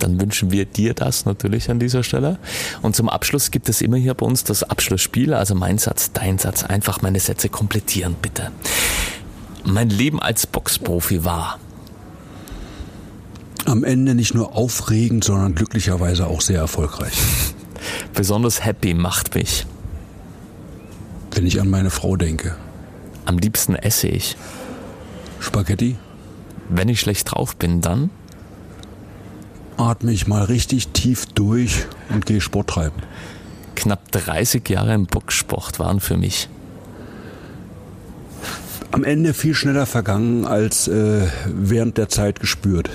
Dann 0.00 0.20
wünschen 0.20 0.50
wir 0.50 0.64
dir 0.64 0.94
das 0.94 1.26
natürlich 1.26 1.70
an 1.70 1.78
dieser 1.78 2.02
Stelle. 2.02 2.38
Und 2.82 2.96
zum 2.96 3.08
Abschluss 3.08 3.50
gibt 3.50 3.68
es 3.68 3.82
immer 3.82 3.98
hier 3.98 4.14
bei 4.14 4.26
uns 4.26 4.44
das 4.44 4.62
Abschlussspiel, 4.62 5.34
also 5.34 5.54
mein 5.54 5.78
Satz, 5.78 6.12
dein 6.12 6.38
Satz, 6.38 6.64
einfach 6.64 7.02
meine 7.02 7.20
Sätze 7.20 7.48
komplettieren, 7.48 8.16
bitte. 8.20 8.50
Mein 9.64 9.90
Leben 9.90 10.20
als 10.20 10.46
Boxprofi 10.46 11.24
war. 11.24 11.58
Am 13.66 13.84
Ende 13.84 14.14
nicht 14.14 14.34
nur 14.34 14.56
aufregend, 14.56 15.22
sondern 15.22 15.54
glücklicherweise 15.54 16.26
auch 16.26 16.40
sehr 16.40 16.58
erfolgreich. 16.58 17.12
Besonders 18.14 18.64
happy 18.64 18.94
macht 18.94 19.34
mich. 19.34 19.66
Wenn 21.32 21.46
ich 21.46 21.60
an 21.60 21.68
meine 21.68 21.90
Frau 21.90 22.16
denke. 22.16 22.56
Am 23.26 23.38
liebsten 23.38 23.74
esse 23.74 24.08
ich. 24.08 24.36
Spaghetti, 25.40 25.96
Wenn 26.70 26.88
ich 26.88 27.00
schlecht 27.00 27.32
drauf 27.32 27.56
bin, 27.56 27.80
dann 27.80 28.10
atme 29.76 30.12
ich 30.12 30.26
mal 30.26 30.44
richtig 30.44 30.88
tief 30.88 31.26
durch 31.26 31.86
und 32.10 32.26
gehe 32.26 32.40
Sport 32.40 32.70
treiben. 32.70 33.02
knapp 33.74 34.12
30 34.12 34.68
Jahre 34.68 34.94
im 34.94 35.06
Boxsport 35.06 35.78
waren 35.78 36.00
für 36.00 36.16
mich. 36.16 36.48
Am 38.92 39.04
Ende 39.04 39.34
viel 39.34 39.54
schneller 39.54 39.86
vergangen 39.86 40.44
als 40.44 40.86
äh, 40.88 41.26
während 41.46 41.96
der 41.96 42.08
Zeit 42.08 42.40
gespürt, 42.40 42.90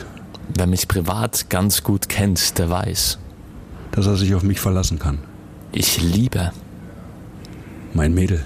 Wer 0.54 0.68
mich 0.68 0.88
privat 0.88 1.50
ganz 1.50 1.84
gut 1.84 2.08
kennt, 2.08 2.58
der 2.60 2.70
weiß. 2.70 3.18
dass 3.92 4.06
er 4.08 4.16
sich 4.16 4.36
auf 4.36 4.44
mich 4.44 4.60
verlassen 4.60 5.00
kann. 5.00 5.20
Ich 5.72 6.02
liebe. 6.02 6.52
Mein 7.94 8.14
Mädel. 8.14 8.46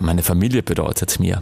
Meine 0.00 0.22
Familie 0.22 0.62
bedeutet 0.62 1.20
mir. 1.20 1.40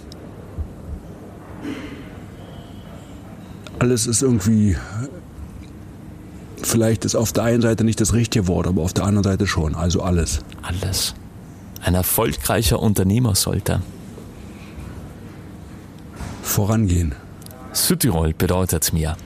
Alles 3.79 4.07
ist 4.07 4.23
irgendwie, 4.23 4.77
vielleicht 6.63 7.05
ist 7.05 7.15
auf 7.15 7.33
der 7.33 7.45
einen 7.45 7.63
Seite 7.63 7.85
nicht 7.85 8.01
das 8.01 8.13
richtige 8.13 8.49
Wort, 8.49 8.67
aber 8.67 8.83
auf 8.83 8.93
der 8.93 9.05
anderen 9.05 9.25
Seite 9.25 9.47
schon. 9.47 9.75
Also 9.75 10.03
alles. 10.03 10.41
Alles. 10.63 11.15
ein 11.83 11.95
erfolgreicher 11.95 12.81
Unternehmer 12.81 13.35
sollte? 13.35 13.81
Vorangehen. 16.43 17.15
Südtirol 17.73 18.33
bedeutet 18.35 18.93
mir. 18.93 19.17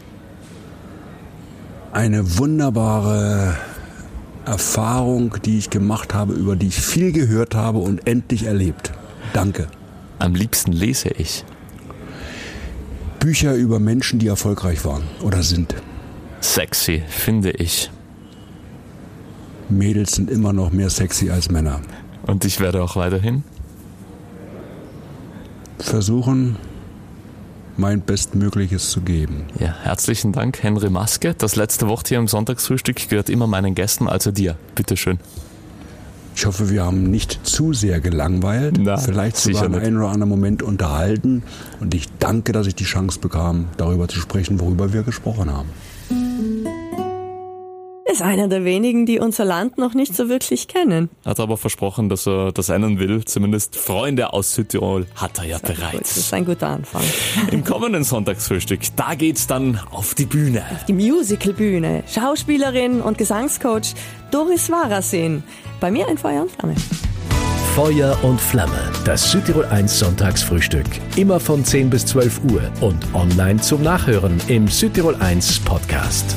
Eine 1.93 2.39
wunderbare 2.39 3.57
Erfahrung, 4.45 5.37
die 5.45 5.59
ich 5.59 5.71
gemacht 5.71 6.13
habe, 6.15 6.35
über 6.35 6.57
die 6.57 6.69
ich 6.69 6.81
viel 6.81 7.13
gehört 7.13 7.55
habe 7.55 7.79
und 7.79 8.07
endlich 8.07 8.45
erlebt. 8.45 8.93
Danke. 9.33 9.69
Am 10.19 10.35
liebsten 10.35 10.73
lese 10.73 11.09
ich. 11.11 11.45
Bücher 13.21 13.55
über 13.55 13.79
Menschen, 13.79 14.19
die 14.19 14.27
erfolgreich 14.27 14.85
waren 14.85 15.05
oder 15.23 15.43
sind. 15.43 15.75
Sexy, 16.41 17.03
finde 17.09 17.51
ich. 17.53 17.91
Mädels 19.69 20.13
sind 20.13 20.31
immer 20.31 20.53
noch 20.53 20.73
mehr 20.73 20.91
sexy 20.91 21.31
als 21.31 21.51
Männer. 21.51 21.81
Und 22.27 22.45
ich 22.45 22.59
werde 22.61 22.83
auch 22.83 22.97
weiterhin 22.97 23.45
versuchen, 25.79 26.57
mein 27.77 28.03
Bestmögliches 28.03 28.91
zu 28.91 29.01
geben. 29.01 29.47
Ja, 29.59 29.75
herzlichen 29.83 30.33
Dank, 30.33 30.63
Henry 30.63 30.91
Maske. 30.91 31.35
Das 31.35 31.57
letzte 31.57 31.89
Wort 31.89 32.09
hier 32.09 32.19
im 32.19 32.29
Sonntagsfrühstück 32.29 33.09
gehört 33.09 33.31
immer 33.31 33.47
meinen 33.47 33.75
Gästen, 33.75 34.09
also 34.09 34.31
dir. 34.31 34.57
Bitteschön. 34.75 35.19
Ich 36.41 36.47
hoffe, 36.47 36.71
wir 36.71 36.87
haben 36.87 37.03
nicht 37.11 37.41
zu 37.47 37.75
sehr 37.75 38.01
gelangweilt, 38.01 38.79
Na, 38.81 38.97
vielleicht 38.97 39.37
sogar 39.37 39.65
sicher 39.65 39.79
einen 39.79 39.99
oder 39.99 40.09
anderen 40.09 40.31
Moment 40.31 40.63
unterhalten. 40.63 41.43
Und 41.81 41.95
ich 41.95 42.07
danke, 42.19 42.53
dass 42.53 42.67
ich 42.67 42.75
die 42.75 42.85
Chance 42.85 43.21
bekam, 43.21 43.67
darüber 43.77 44.09
zu 44.09 44.19
sprechen, 44.19 44.59
worüber 44.59 44.95
wir 44.95 45.03
gesprochen 45.03 45.53
haben 45.53 45.69
ist 48.11 48.23
einer 48.23 48.49
der 48.49 48.65
wenigen, 48.65 49.07
die 49.07 49.19
unser 49.19 49.45
Land 49.45 49.79
noch 49.79 49.95
nicht 49.95 50.15
so 50.15 50.29
wirklich 50.29 50.69
kennen. 50.69 51.11
Hat 51.25 51.41
aber 51.41 51.57
versprochen, 51.57 52.09
dass 52.09 52.27
er 52.27 52.53
das 52.53 52.71
einen 52.71 52.99
will. 52.99 53.25
Zumindest 53.25 53.77
Freunde 53.77 54.33
aus 54.33 54.55
Südtirol 54.55 55.07
hat 55.15 55.39
er 55.39 55.45
ja 55.45 55.59
das 55.59 55.73
bereits. 55.73 55.93
Gut, 55.93 56.01
das 56.03 56.17
ist 56.17 56.35
ein 56.35 56.45
guter 56.45 56.69
Anfang. 56.69 57.03
Im 57.51 57.65
kommenden 57.65 58.05
Sonntagsfrühstück, 58.05 58.81
da 58.97 59.15
geht's 59.15 59.47
dann 59.47 59.81
auf 59.91 60.15
die 60.15 60.27
Bühne. 60.27 60.63
Auf 60.73 60.85
die 60.87 60.93
Musicalbühne. 60.93 62.05
Schauspielerin 62.07 63.01
und 63.01 63.19
Gesangscoach 63.19 63.95
Doris 64.31 64.71
Warasin. 64.71 65.43
Bei 65.81 65.91
mir 65.91 66.07
ein 66.09 66.19
Feuer 66.19 66.43
und 66.43 66.51
Flamme. 66.51 66.75
Feuer 67.75 68.19
und 68.23 68.41
Flamme. 68.41 68.91
Das 69.05 69.31
Südtirol 69.31 69.65
1 69.65 69.99
Sonntagsfrühstück. 69.99 70.87
Immer 71.17 71.39
von 71.39 71.65
10 71.65 71.91
bis 71.91 72.07
12 72.07 72.41
Uhr 72.51 72.63
und 72.81 72.99
online 73.15 73.61
zum 73.61 73.83
Nachhören 73.83 74.41
im 74.49 74.69
Südtirol 74.69 75.15
1 75.17 75.61
Podcast. 75.61 76.35